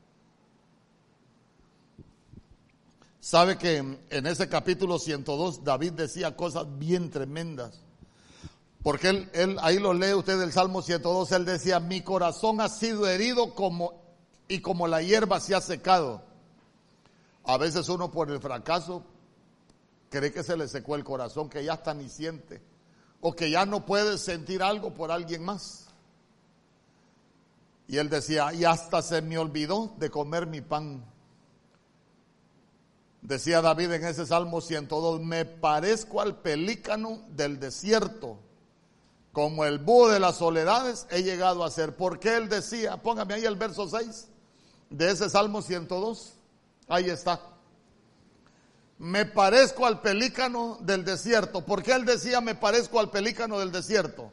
Sabe 3.20 3.58
que 3.58 3.76
en 3.76 4.26
ese 4.26 4.48
capítulo 4.48 4.98
102 4.98 5.64
David 5.64 5.92
decía 5.92 6.36
cosas 6.36 6.66
bien 6.78 7.10
tremendas. 7.10 7.82
Porque 8.82 9.28
él, 9.32 9.58
ahí 9.60 9.78
lo 9.78 9.92
lee 9.92 10.14
usted 10.14 10.38
del 10.38 10.52
Salmo 10.52 10.82
102, 10.82 11.32
él 11.32 11.44
decía, 11.44 11.80
mi 11.80 12.00
corazón 12.00 12.60
ha 12.60 12.68
sido 12.68 13.08
herido 13.08 13.54
como, 13.54 14.00
y 14.46 14.60
como 14.60 14.86
la 14.86 15.02
hierba 15.02 15.40
se 15.40 15.54
ha 15.54 15.60
secado. 15.60 16.22
A 17.44 17.58
veces 17.58 17.88
uno 17.88 18.10
por 18.10 18.30
el 18.30 18.40
fracaso 18.40 19.02
cree 20.10 20.32
que 20.32 20.42
se 20.42 20.56
le 20.56 20.68
secó 20.68 20.94
el 20.94 21.04
corazón, 21.04 21.50
que 21.50 21.64
ya 21.64 21.74
está 21.74 21.92
ni 21.92 22.08
siente, 22.08 22.62
o 23.20 23.34
que 23.34 23.50
ya 23.50 23.66
no 23.66 23.84
puede 23.84 24.16
sentir 24.16 24.62
algo 24.62 24.94
por 24.94 25.10
alguien 25.10 25.44
más. 25.44 25.87
Y 27.88 27.96
él 27.96 28.08
decía, 28.08 28.52
y 28.52 28.64
hasta 28.64 29.02
se 29.02 29.22
me 29.22 29.38
olvidó 29.38 29.94
de 29.98 30.10
comer 30.10 30.46
mi 30.46 30.60
pan. 30.60 31.04
Decía 33.22 33.60
David 33.60 33.92
en 33.92 34.04
ese 34.04 34.26
Salmo 34.26 34.60
102, 34.60 35.20
me 35.20 35.44
parezco 35.44 36.20
al 36.20 36.36
pelícano 36.36 37.22
del 37.30 37.58
desierto 37.58 38.38
como 39.38 39.64
el 39.64 39.78
búho 39.78 40.08
de 40.08 40.18
las 40.18 40.38
soledades 40.38 41.06
he 41.10 41.22
llegado 41.22 41.62
a 41.64 41.70
ser. 41.70 41.94
Porque 41.94 42.36
él 42.36 42.48
decía, 42.48 42.96
póngame 42.96 43.34
ahí 43.34 43.44
el 43.44 43.54
verso 43.54 43.88
6 43.88 44.26
de 44.90 45.10
ese 45.10 45.30
Salmo 45.30 45.62
102. 45.62 46.34
Ahí 46.88 47.08
está. 47.08 47.40
Me 48.98 49.26
parezco 49.26 49.86
al 49.86 50.00
pelícano 50.00 50.78
del 50.80 51.04
desierto. 51.04 51.64
¿Por 51.64 51.84
qué 51.84 51.92
él 51.92 52.04
decía 52.04 52.40
me 52.40 52.56
parezco 52.56 52.98
al 52.98 53.10
pelícano 53.10 53.60
del 53.60 53.70
desierto? 53.70 54.32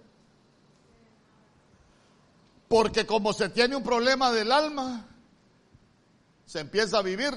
Porque 2.68 3.06
como 3.06 3.34
se 3.34 3.50
tiene 3.50 3.76
un 3.76 3.84
problema 3.84 4.32
del 4.32 4.52
alma, 4.52 5.08
se 6.46 6.60
empieza 6.60 7.00
a 7.00 7.02
vivir 7.02 7.34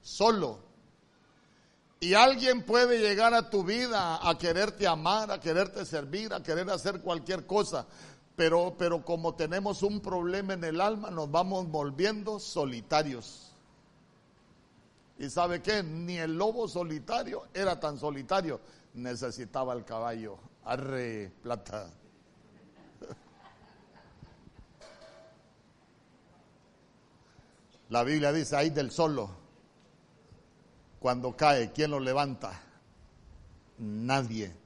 solo. 0.00 0.60
Y 2.00 2.14
alguien 2.14 2.64
puede 2.64 2.98
llegar 2.98 3.32
a 3.32 3.48
tu 3.48 3.62
vida 3.62 4.28
a 4.28 4.36
quererte 4.36 4.88
amar, 4.88 5.30
a 5.30 5.38
quererte 5.38 5.84
servir, 5.84 6.32
a 6.34 6.42
querer 6.42 6.68
hacer 6.70 7.00
cualquier 7.00 7.46
cosa. 7.46 7.86
Pero, 8.34 8.74
pero 8.76 9.04
como 9.04 9.34
tenemos 9.34 9.82
un 9.82 10.00
problema 10.00 10.54
en 10.54 10.64
el 10.64 10.80
alma, 10.80 11.10
nos 11.10 11.30
vamos 11.30 11.70
volviendo 11.70 12.40
solitarios. 12.40 13.52
¿Y 15.18 15.30
sabe 15.30 15.62
qué? 15.62 15.84
Ni 15.84 16.18
el 16.18 16.36
lobo 16.36 16.66
solitario 16.66 17.44
era 17.54 17.78
tan 17.78 17.98
solitario. 17.98 18.60
Necesitaba 18.94 19.74
el 19.74 19.84
caballo. 19.84 20.38
Arre, 20.64 21.30
plata. 21.42 21.88
La 27.92 28.04
Biblia 28.04 28.32
dice, 28.32 28.56
ahí 28.56 28.70
del 28.70 28.90
solo 28.90 29.28
cuando 30.98 31.36
cae, 31.36 31.72
¿quién 31.72 31.90
lo 31.90 32.00
levanta? 32.00 32.58
Nadie. 33.76 34.56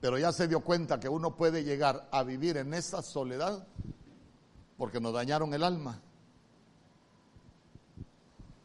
Pero 0.00 0.18
ya 0.18 0.30
se 0.30 0.46
dio 0.46 0.60
cuenta 0.60 1.00
que 1.00 1.08
uno 1.08 1.34
puede 1.34 1.64
llegar 1.64 2.08
a 2.12 2.22
vivir 2.22 2.56
en 2.56 2.72
esa 2.72 3.02
soledad 3.02 3.66
porque 4.78 5.00
nos 5.00 5.12
dañaron 5.12 5.52
el 5.54 5.64
alma. 5.64 6.00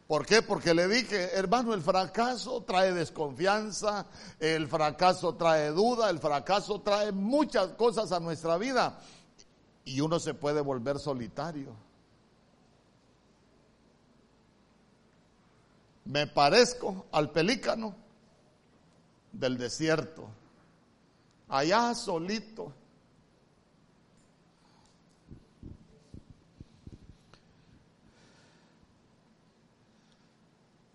¿Por 0.05 0.27
qué? 0.27 0.43
Porque 0.43 0.75
le 0.75 0.87
dije, 0.87 1.35
hermano, 1.35 1.73
el 1.73 1.81
fracaso 1.81 2.61
trae 2.65 2.93
desconfianza, 2.93 4.05
el 4.39 4.67
fracaso 4.67 5.33
trae 5.33 5.71
duda, 5.71 6.11
el 6.11 6.19
fracaso 6.19 6.81
trae 6.81 7.11
muchas 7.11 7.69
cosas 7.69 8.11
a 8.11 8.19
nuestra 8.19 8.59
vida 8.59 8.99
y 9.87 10.01
uno 10.01 10.19
se 10.19 10.33
puede 10.33 10.61
volver 10.61 10.99
solitario. 10.99 11.87
me 16.07 16.27
parezco 16.27 17.05
al 17.11 17.31
pelícano 17.31 17.95
del 19.31 19.57
desierto, 19.57 20.27
allá 21.49 21.93
solito. 21.93 22.73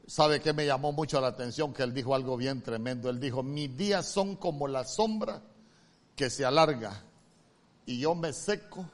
¿Sabe 0.06 0.40
que 0.40 0.52
me 0.52 0.66
llamó 0.66 0.92
mucho 0.92 1.20
la 1.22 1.28
atención? 1.28 1.72
Que 1.72 1.82
él 1.82 1.94
dijo 1.94 2.14
algo 2.14 2.36
bien 2.36 2.62
tremendo. 2.62 3.08
Él 3.08 3.18
dijo, 3.18 3.42
mis 3.42 3.74
días 3.74 4.06
son 4.06 4.36
como 4.36 4.68
la 4.68 4.84
sombra 4.84 5.42
que 6.14 6.28
se 6.28 6.44
alarga 6.44 7.02
y 7.86 7.98
yo 7.98 8.14
me 8.14 8.32
seco 8.32 8.84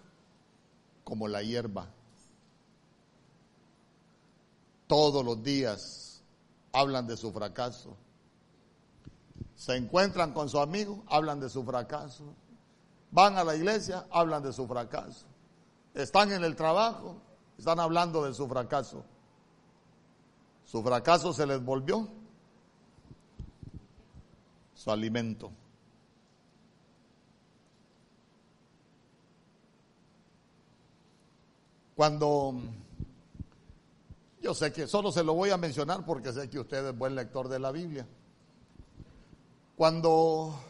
como 1.04 1.28
la 1.28 1.42
hierba. 1.42 1.88
Todos 4.86 5.24
los 5.24 5.42
días 5.42 6.22
hablan 6.72 7.06
de 7.06 7.16
su 7.16 7.32
fracaso. 7.32 7.96
Se 9.54 9.76
encuentran 9.76 10.32
con 10.32 10.48
su 10.48 10.58
amigo, 10.58 11.02
hablan 11.08 11.40
de 11.40 11.48
su 11.48 11.64
fracaso. 11.64 12.24
Van 13.10 13.36
a 13.36 13.44
la 13.44 13.56
iglesia, 13.56 14.06
hablan 14.10 14.42
de 14.42 14.52
su 14.52 14.66
fracaso. 14.66 15.26
Están 15.94 16.32
en 16.32 16.44
el 16.44 16.56
trabajo, 16.56 17.16
están 17.58 17.80
hablando 17.80 18.24
de 18.24 18.34
su 18.34 18.46
fracaso. 18.46 19.04
Su 20.64 20.82
fracaso 20.82 21.32
se 21.32 21.46
les 21.46 21.62
volvió 21.64 22.08
su 24.74 24.90
alimento. 24.90 25.50
Cuando 31.98 32.54
yo 34.40 34.54
sé 34.54 34.72
que 34.72 34.86
solo 34.86 35.10
se 35.10 35.24
lo 35.24 35.34
voy 35.34 35.50
a 35.50 35.56
mencionar 35.56 36.04
porque 36.06 36.32
sé 36.32 36.48
que 36.48 36.60
usted 36.60 36.86
es 36.86 36.96
buen 36.96 37.16
lector 37.16 37.48
de 37.48 37.58
la 37.58 37.72
Biblia. 37.72 38.06
Cuando, 39.74 40.62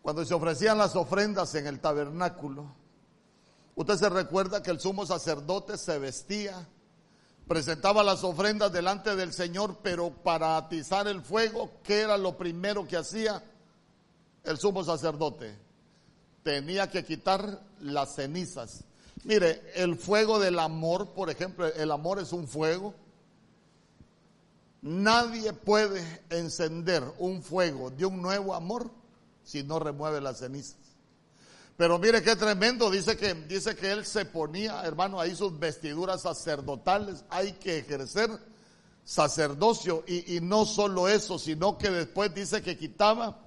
cuando 0.00 0.24
se 0.24 0.32
ofrecían 0.32 0.78
las 0.78 0.94
ofrendas 0.94 1.52
en 1.56 1.66
el 1.66 1.80
tabernáculo, 1.80 2.72
usted 3.74 3.96
se 3.96 4.08
recuerda 4.10 4.62
que 4.62 4.70
el 4.70 4.78
sumo 4.78 5.04
sacerdote 5.04 5.76
se 5.76 5.98
vestía, 5.98 6.68
presentaba 7.48 8.04
las 8.04 8.22
ofrendas 8.22 8.72
delante 8.72 9.16
del 9.16 9.32
Señor, 9.32 9.78
pero 9.82 10.10
para 10.22 10.56
atizar 10.56 11.08
el 11.08 11.22
fuego, 11.22 11.72
¿qué 11.82 12.02
era 12.02 12.16
lo 12.16 12.36
primero 12.36 12.86
que 12.86 12.96
hacía 12.96 13.42
el 14.44 14.56
sumo 14.56 14.84
sacerdote? 14.84 15.58
Tenía 16.44 16.88
que 16.88 17.04
quitar 17.04 17.60
las 17.80 18.14
cenizas 18.14 18.84
Mire, 19.24 19.62
el 19.74 19.96
fuego 19.96 20.38
del 20.38 20.58
amor, 20.58 21.10
por 21.10 21.30
ejemplo, 21.30 21.66
el 21.66 21.90
amor 21.90 22.20
es 22.20 22.32
un 22.32 22.48
fuego. 22.48 22.94
Nadie 24.82 25.52
puede 25.52 26.22
encender 26.30 27.02
un 27.18 27.42
fuego 27.42 27.90
de 27.90 28.06
un 28.06 28.22
nuevo 28.22 28.54
amor 28.54 28.90
si 29.44 29.62
no 29.62 29.78
remueve 29.78 30.20
las 30.20 30.38
cenizas. 30.38 30.76
Pero 31.76 31.98
mire 31.98 32.22
qué 32.22 32.36
tremendo, 32.36 32.90
dice 32.90 33.16
que, 33.16 33.34
dice 33.34 33.74
que 33.74 33.90
él 33.90 34.04
se 34.04 34.24
ponía, 34.24 34.82
hermano, 34.84 35.20
ahí 35.20 35.34
sus 35.34 35.58
vestiduras 35.58 36.22
sacerdotales, 36.22 37.24
hay 37.30 37.52
que 37.52 37.78
ejercer 37.78 38.30
sacerdocio 39.04 40.04
y, 40.06 40.36
y 40.36 40.40
no 40.40 40.66
solo 40.66 41.08
eso, 41.08 41.38
sino 41.38 41.76
que 41.78 41.90
después 41.90 42.34
dice 42.34 42.62
que 42.62 42.76
quitaba 42.76 43.38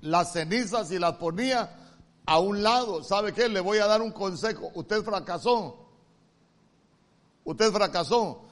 las 0.00 0.32
cenizas 0.32 0.90
y 0.92 0.98
las 0.98 1.14
ponía 1.16 1.83
a 2.26 2.38
un 2.38 2.62
lado. 2.62 3.02
¿Sabe 3.02 3.32
qué? 3.32 3.48
Le 3.48 3.60
voy 3.60 3.78
a 3.78 3.86
dar 3.86 4.02
un 4.02 4.12
consejo. 4.12 4.70
Usted 4.74 5.02
fracasó. 5.02 5.78
Usted 7.44 7.72
fracasó. 7.72 8.42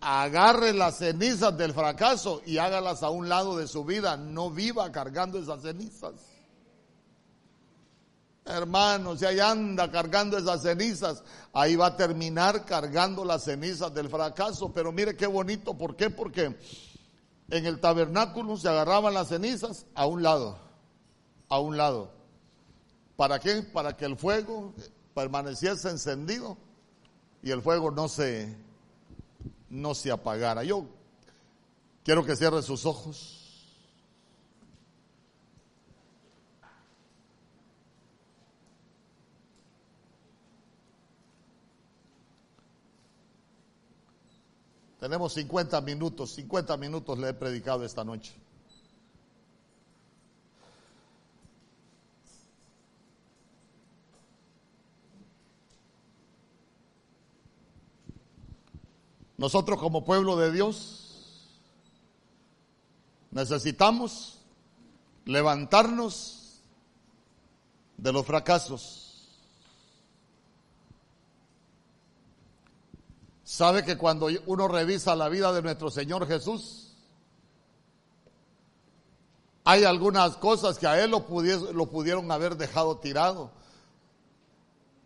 Agarre 0.00 0.72
las 0.72 0.98
cenizas 0.98 1.56
del 1.56 1.72
fracaso 1.72 2.42
y 2.44 2.58
hágalas 2.58 3.02
a 3.02 3.10
un 3.10 3.28
lado 3.28 3.56
de 3.56 3.66
su 3.66 3.84
vida. 3.84 4.16
No 4.16 4.50
viva 4.50 4.90
cargando 4.92 5.38
esas 5.38 5.62
cenizas. 5.62 6.14
Hermano, 8.44 9.14
si 9.14 9.26
ahí 9.26 9.40
anda 9.40 9.90
cargando 9.90 10.38
esas 10.38 10.62
cenizas, 10.62 11.22
ahí 11.52 11.76
va 11.76 11.86
a 11.88 11.96
terminar 11.96 12.64
cargando 12.64 13.22
las 13.22 13.44
cenizas 13.44 13.92
del 13.92 14.08
fracaso. 14.08 14.72
Pero 14.72 14.90
mire 14.90 15.16
qué 15.16 15.26
bonito, 15.26 15.74
¿por 15.74 15.96
qué? 15.96 16.08
Porque 16.08 16.56
en 17.50 17.66
el 17.66 17.78
tabernáculo 17.78 18.56
se 18.56 18.68
agarraban 18.68 19.12
las 19.12 19.28
cenizas 19.28 19.84
a 19.94 20.06
un 20.06 20.22
lado, 20.22 20.58
a 21.50 21.58
un 21.60 21.76
lado. 21.76 22.17
¿Para 23.18 23.40
qué? 23.40 23.64
Para 23.64 23.96
que 23.96 24.04
el 24.04 24.16
fuego 24.16 24.72
permaneciese 25.12 25.90
encendido 25.90 26.56
y 27.42 27.50
el 27.50 27.60
fuego 27.62 27.90
no 27.90 28.06
se, 28.06 28.56
no 29.68 29.92
se 29.92 30.12
apagara. 30.12 30.62
Yo 30.62 30.86
quiero 32.04 32.24
que 32.24 32.36
cierre 32.36 32.62
sus 32.62 32.86
ojos. 32.86 33.74
Tenemos 45.00 45.32
50 45.32 45.80
minutos, 45.80 46.34
50 46.36 46.76
minutos 46.76 47.18
le 47.18 47.30
he 47.30 47.34
predicado 47.34 47.84
esta 47.84 48.04
noche. 48.04 48.32
Nosotros 59.38 59.78
como 59.78 60.04
pueblo 60.04 60.36
de 60.36 60.50
Dios 60.50 61.08
necesitamos 63.30 64.40
levantarnos 65.24 66.60
de 67.96 68.12
los 68.12 68.26
fracasos. 68.26 69.04
¿Sabe 73.44 73.84
que 73.84 73.96
cuando 73.96 74.28
uno 74.46 74.66
revisa 74.66 75.14
la 75.14 75.28
vida 75.28 75.52
de 75.52 75.62
nuestro 75.62 75.88
Señor 75.90 76.26
Jesús, 76.26 76.92
hay 79.64 79.84
algunas 79.84 80.36
cosas 80.36 80.78
que 80.78 80.88
a 80.88 81.02
Él 81.02 81.12
lo, 81.12 81.24
lo 81.72 81.86
pudieron 81.86 82.30
haber 82.32 82.56
dejado 82.56 82.96
tirado? 82.98 83.52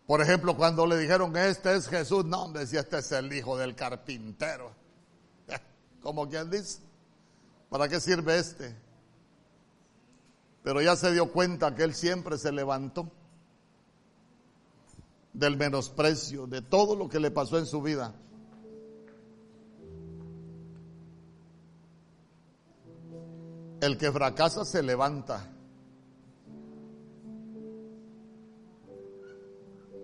Por 0.05 0.21
ejemplo, 0.21 0.57
cuando 0.57 0.85
le 0.85 0.97
dijeron, 0.97 1.35
este 1.37 1.75
es 1.75 1.87
Jesús, 1.87 2.25
no, 2.25 2.43
hombre, 2.43 2.67
si 2.67 2.75
este 2.75 2.97
es 2.99 3.11
el 3.13 3.31
hijo 3.31 3.57
del 3.57 3.73
carpintero. 3.75 4.71
Como 6.01 6.27
quien 6.29 6.49
dice, 6.49 6.79
¿para 7.69 7.87
qué 7.87 7.99
sirve 7.99 8.37
este? 8.37 8.75
Pero 10.61 10.81
ya 10.81 10.95
se 10.95 11.11
dio 11.11 11.31
cuenta 11.31 11.73
que 11.75 11.83
él 11.83 11.93
siempre 11.93 12.37
se 12.37 12.51
levantó 12.51 13.09
del 15.31 15.57
menosprecio, 15.57 16.47
de 16.47 16.61
todo 16.61 16.95
lo 16.95 17.09
que 17.09 17.19
le 17.19 17.31
pasó 17.31 17.57
en 17.57 17.65
su 17.65 17.81
vida. 17.81 18.13
El 23.81 23.97
que 23.97 24.11
fracasa 24.11 24.63
se 24.63 24.83
levanta. 24.83 25.52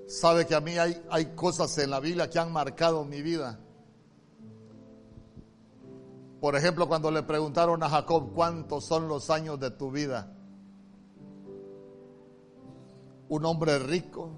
Sabe 0.10 0.47
que 0.47 0.55
a 0.55 0.60
mí 0.60 0.76
hay, 0.76 0.99
hay 1.12 1.36
cosas 1.36 1.78
en 1.78 1.91
la 1.91 1.99
Biblia 1.99 2.32
que 2.32 2.39
han 2.39 2.51
marcado 2.51 3.05
mi 3.05 3.22
vida. 3.22 3.60
Por 6.41 6.55
ejemplo, 6.55 6.88
cuando 6.88 7.12
le 7.12 7.22
preguntaron 7.22 7.84
a 7.84 7.89
Jacob 7.89 8.32
cuántos 8.34 8.86
son 8.86 9.07
los 9.07 9.30
años 9.30 9.60
de 9.60 9.70
tu 9.70 9.91
vida. 9.91 10.36
Un 13.28 13.45
hombre 13.45 13.78
rico, 13.78 14.32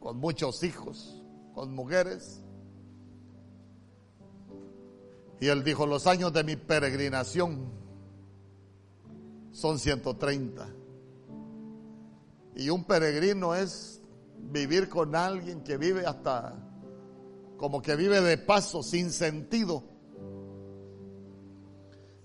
con 0.00 0.18
muchos 0.18 0.62
hijos, 0.64 1.22
con 1.54 1.74
mujeres. 1.74 2.42
Y 5.40 5.46
él 5.46 5.64
dijo, 5.64 5.86
los 5.86 6.06
años 6.06 6.30
de 6.34 6.44
mi 6.44 6.56
peregrinación 6.56 7.70
son 9.50 9.78
130. 9.78 10.68
Y 12.56 12.68
un 12.68 12.84
peregrino 12.84 13.54
es 13.54 13.99
vivir 14.50 14.88
con 14.88 15.14
alguien 15.14 15.62
que 15.62 15.76
vive 15.76 16.06
hasta 16.06 16.54
como 17.56 17.82
que 17.82 17.94
vive 17.94 18.20
de 18.22 18.38
paso, 18.38 18.82
sin 18.82 19.10
sentido. 19.10 19.84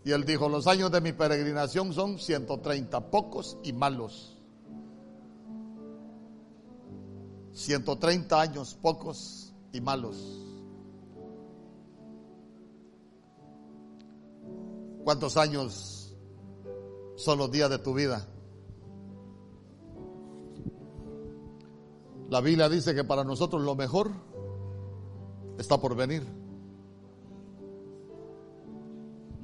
Y 0.06 0.12
él 0.12 0.24
dijo, 0.24 0.48
los 0.48 0.66
años 0.68 0.92
de 0.92 1.02
mi 1.02 1.12
peregrinación 1.12 1.92
son 1.92 2.20
130, 2.20 3.12
pocos 3.12 3.58
y 3.64 3.74
malos. 3.74 4.40
130 7.52 8.40
años, 8.40 8.78
pocos 8.82 9.54
y 9.74 9.82
malos. 9.82 10.42
¿Cuántos 15.04 15.38
años 15.38 16.16
son 17.16 17.40
los 17.40 17.52
días 17.52 17.70
de 17.70 17.80
tu 17.80 17.94
vida? 17.94 18.26
La 22.30 22.42
Biblia 22.42 22.70
dice 22.70 22.96
que 22.96 23.04
para 23.04 23.24
nosotros 23.24 23.62
lo 23.62 23.76
mejor 23.76 24.12
está 25.58 25.80
por 25.80 25.96
venir. 25.96 26.26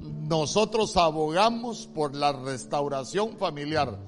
Nosotros 0.00 0.96
abogamos 0.96 1.86
por 1.86 2.14
la 2.14 2.32
restauración 2.32 3.36
familiar. 3.36 3.98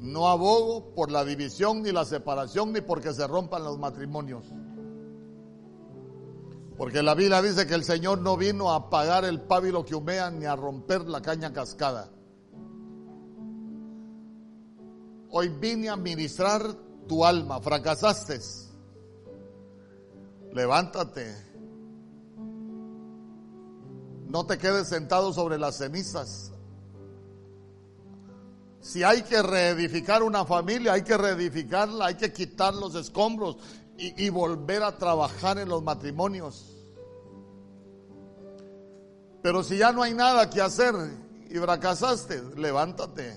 No 0.00 0.28
abogo 0.28 0.94
por 0.94 1.10
la 1.10 1.24
división 1.24 1.82
ni 1.82 1.92
la 1.92 2.04
separación 2.04 2.72
ni 2.72 2.80
porque 2.80 3.12
se 3.12 3.26
rompan 3.26 3.64
los 3.64 3.78
matrimonios. 3.78 4.44
Porque 6.76 7.02
la 7.02 7.14
Biblia 7.14 7.42
dice 7.42 7.66
que 7.66 7.74
el 7.74 7.84
Señor 7.84 8.20
no 8.20 8.36
vino 8.36 8.70
a 8.70 8.76
apagar 8.76 9.24
el 9.24 9.42
pábilo 9.42 9.84
que 9.84 9.94
humea 9.94 10.30
ni 10.30 10.46
a 10.46 10.56
romper 10.56 11.02
la 11.02 11.20
caña 11.20 11.52
cascada. 11.52 12.10
Hoy 15.30 15.48
vine 15.48 15.90
a 15.90 15.96
ministrar 15.96 16.62
tu 17.06 17.24
alma, 17.24 17.60
fracasaste. 17.60 18.40
Levántate. 20.52 21.34
No 24.28 24.46
te 24.46 24.58
quedes 24.58 24.88
sentado 24.88 25.32
sobre 25.32 25.58
las 25.58 25.76
cenizas. 25.76 26.52
Si 28.80 29.02
hay 29.02 29.22
que 29.22 29.42
reedificar 29.42 30.22
una 30.22 30.44
familia, 30.44 30.94
hay 30.94 31.02
que 31.02 31.16
reedificarla, 31.16 32.06
hay 32.06 32.14
que 32.16 32.32
quitar 32.32 32.74
los 32.74 32.94
escombros 32.94 33.56
y, 33.96 34.24
y 34.24 34.28
volver 34.30 34.82
a 34.82 34.98
trabajar 34.98 35.58
en 35.58 35.68
los 35.68 35.82
matrimonios. 35.82 36.72
Pero 39.42 39.62
si 39.62 39.78
ya 39.78 39.92
no 39.92 40.02
hay 40.02 40.14
nada 40.14 40.48
que 40.50 40.60
hacer 40.60 40.94
y 41.50 41.58
fracasaste, 41.58 42.42
levántate. 42.56 43.36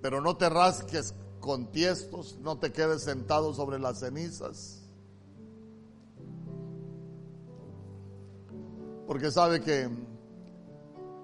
Pero 0.00 0.20
no 0.20 0.36
te 0.36 0.48
rasques 0.48 1.14
con 1.42 1.72
tiestos, 1.72 2.38
no 2.40 2.56
te 2.58 2.72
quedes 2.72 3.02
sentado 3.02 3.52
sobre 3.52 3.80
las 3.80 3.98
cenizas. 3.98 4.80
Porque 9.08 9.30
sabe 9.32 9.60
que 9.60 9.90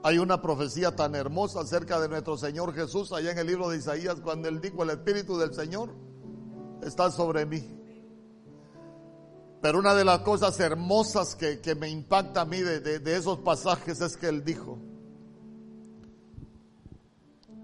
hay 0.02 0.18
una 0.18 0.42
profecía 0.42 0.94
tan 0.96 1.14
hermosa 1.14 1.60
acerca 1.60 2.00
de 2.00 2.08
nuestro 2.08 2.36
Señor 2.36 2.74
Jesús 2.74 3.12
allá 3.12 3.30
en 3.30 3.38
el 3.38 3.46
libro 3.46 3.68
de 3.68 3.78
Isaías 3.78 4.16
cuando 4.20 4.48
él 4.48 4.60
dijo, 4.60 4.82
el 4.82 4.90
Espíritu 4.90 5.38
del 5.38 5.54
Señor 5.54 5.94
está 6.82 7.12
sobre 7.12 7.46
mí. 7.46 7.62
Pero 9.62 9.78
una 9.78 9.94
de 9.94 10.04
las 10.04 10.20
cosas 10.20 10.58
hermosas 10.58 11.36
que, 11.36 11.74
me 11.76 11.88
impacta 11.88 12.40
a 12.40 12.44
mí 12.44 12.58
de, 12.58 12.80
de 12.80 13.16
esos 13.16 13.38
pasajes 13.38 14.00
es 14.00 14.16
que 14.16 14.28
él 14.28 14.44
dijo, 14.44 14.78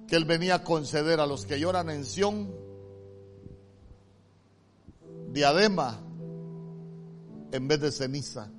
que 0.06 0.16
Él 0.16 0.24
venía 0.24 0.56
a 0.56 0.64
conceder 0.64 1.20
a 1.20 1.26
los 1.26 1.46
que 1.46 1.58
lloran 1.58 1.90
en 1.90 2.04
Sión 2.04 2.54
diadema 5.34 6.00
en 7.52 7.68
vez 7.68 7.80
de 7.80 7.92
ceniza. 7.92 8.50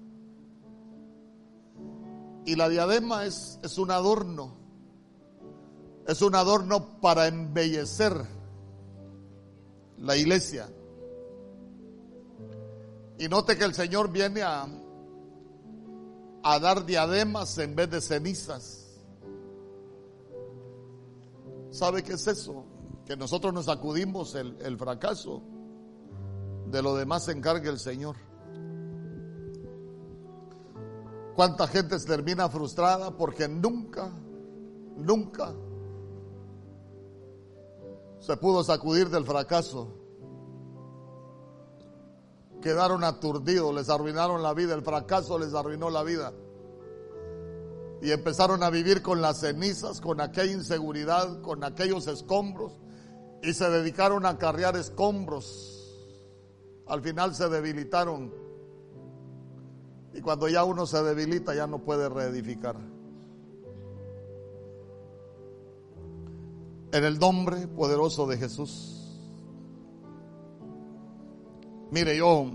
Y 2.45 2.55
la 2.55 2.69
diadema 2.69 3.25
es, 3.25 3.59
es 3.63 3.77
un 3.77 3.89
adorno. 3.89 4.55
Es 6.07 6.21
un 6.21 6.35
adorno 6.35 6.99
para 7.01 7.27
embellecer 7.27 8.13
la 9.97 10.15
iglesia. 10.15 10.69
Y 13.17 13.27
note 13.27 13.57
que 13.57 13.63
el 13.63 13.73
Señor 13.73 14.11
viene 14.11 14.43
a, 14.43 14.67
a 16.43 16.59
dar 16.59 16.85
diademas 16.85 17.57
en 17.57 17.75
vez 17.75 17.89
de 17.89 18.01
cenizas. 18.01 18.84
¿Sabe 21.75 22.03
qué 22.03 22.13
es 22.13 22.25
eso? 22.25 22.63
Que 23.05 23.17
nosotros 23.17 23.53
nos 23.53 23.67
acudimos 23.67 24.33
el, 24.35 24.57
el 24.61 24.77
fracaso. 24.77 25.41
De 26.67 26.81
lo 26.81 26.95
demás 26.95 27.25
se 27.25 27.33
encarga 27.33 27.69
el 27.69 27.79
Señor. 27.79 28.15
¿Cuánta 31.35 31.67
gente 31.67 31.99
se 31.99 32.07
termina 32.07 32.47
frustrada 32.47 33.11
porque 33.17 33.49
nunca, 33.49 34.09
nunca 34.95 35.53
se 38.19 38.37
pudo 38.37 38.63
sacudir 38.63 39.09
del 39.09 39.25
fracaso? 39.25 39.89
Quedaron 42.61 43.03
aturdidos, 43.03 43.75
les 43.75 43.89
arruinaron 43.89 44.41
la 44.41 44.53
vida, 44.53 44.75
el 44.75 44.81
fracaso 44.81 45.37
les 45.37 45.53
arruinó 45.53 45.89
la 45.89 46.03
vida. 46.03 46.31
Y 48.01 48.11
empezaron 48.11 48.61
a 48.63 48.69
vivir 48.69 49.01
con 49.01 49.21
las 49.21 49.39
cenizas, 49.39 50.01
con 50.01 50.21
aquella 50.21 50.51
inseguridad, 50.51 51.41
con 51.41 51.63
aquellos 51.63 52.07
escombros, 52.07 52.73
y 53.41 53.53
se 53.53 53.69
dedicaron 53.69 54.25
a 54.25 54.37
carrear 54.37 54.75
escombros. 54.75 55.71
Al 56.87 57.01
final 57.01 57.33
se 57.33 57.49
debilitaron 57.49 58.45
y 60.15 60.21
cuando 60.21 60.47
ya 60.47 60.63
uno 60.63 60.85
se 60.85 61.03
debilita 61.03 61.53
ya 61.53 61.67
no 61.67 61.79
puede 61.79 62.07
reedificar. 62.07 62.77
En 66.93 67.03
el 67.03 67.19
nombre 67.19 67.67
poderoso 67.67 68.25
de 68.25 68.37
Jesús. 68.37 69.19
Mire, 71.91 72.15
yo 72.15 72.49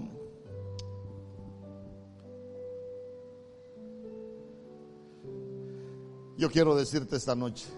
Yo 6.40 6.50
quiero 6.50 6.74
decirte 6.74 7.16
esta 7.16 7.34
noche, 7.34 7.68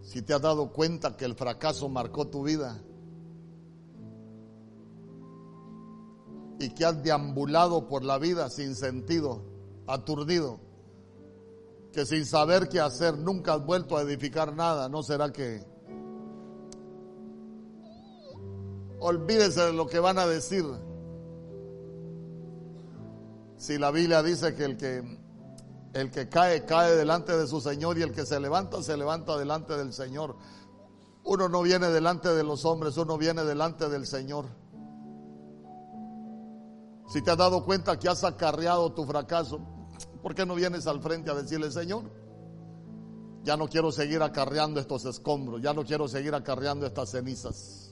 si 0.00 0.22
te 0.22 0.32
has 0.32 0.40
dado 0.40 0.72
cuenta 0.72 1.16
que 1.16 1.24
el 1.24 1.34
fracaso 1.34 1.88
marcó 1.88 2.28
tu 2.28 2.44
vida, 2.44 2.80
y 6.60 6.70
que 6.70 6.84
has 6.84 7.02
deambulado 7.02 7.88
por 7.88 8.04
la 8.04 8.18
vida 8.18 8.48
sin 8.48 8.76
sentido, 8.76 9.42
aturdido, 9.88 10.60
que 11.92 12.06
sin 12.06 12.26
saber 12.26 12.68
qué 12.68 12.78
hacer 12.78 13.18
nunca 13.18 13.54
has 13.54 13.66
vuelto 13.66 13.96
a 13.96 14.02
edificar 14.02 14.54
nada, 14.54 14.88
¿no 14.88 15.02
será 15.02 15.32
que 15.32 15.64
olvídese 19.00 19.62
de 19.62 19.72
lo 19.72 19.88
que 19.88 19.98
van 19.98 20.18
a 20.20 20.28
decir? 20.28 20.64
Si 23.56 23.78
la 23.78 23.90
Biblia 23.90 24.22
dice 24.22 24.54
que 24.54 24.64
el 24.64 24.76
que 24.76 25.19
el 25.92 26.10
que 26.10 26.28
cae 26.28 26.64
cae 26.64 26.92
delante 26.92 27.36
de 27.36 27.46
su 27.46 27.60
Señor 27.60 27.98
y 27.98 28.02
el 28.02 28.12
que 28.12 28.24
se 28.24 28.38
levanta 28.38 28.82
se 28.82 28.96
levanta 28.96 29.36
delante 29.36 29.76
del 29.76 29.92
Señor. 29.92 30.36
Uno 31.24 31.48
no 31.48 31.62
viene 31.62 31.88
delante 31.88 32.28
de 32.28 32.44
los 32.44 32.64
hombres, 32.64 32.96
uno 32.96 33.18
viene 33.18 33.44
delante 33.44 33.88
del 33.88 34.06
Señor. 34.06 34.46
Si 37.08 37.22
te 37.22 37.30
has 37.32 37.36
dado 37.36 37.64
cuenta 37.64 37.98
que 37.98 38.08
has 38.08 38.22
acarreado 38.22 38.92
tu 38.92 39.04
fracaso, 39.04 39.60
¿por 40.22 40.34
qué 40.34 40.46
no 40.46 40.54
vienes 40.54 40.86
al 40.86 41.00
frente 41.02 41.30
a 41.30 41.34
decirle, 41.34 41.70
Señor, 41.70 42.04
ya 43.42 43.56
no 43.56 43.68
quiero 43.68 43.90
seguir 43.90 44.22
acarreando 44.22 44.78
estos 44.78 45.04
escombros, 45.04 45.60
ya 45.60 45.74
no 45.74 45.84
quiero 45.84 46.06
seguir 46.06 46.34
acarreando 46.34 46.86
estas 46.86 47.10
cenizas? 47.10 47.89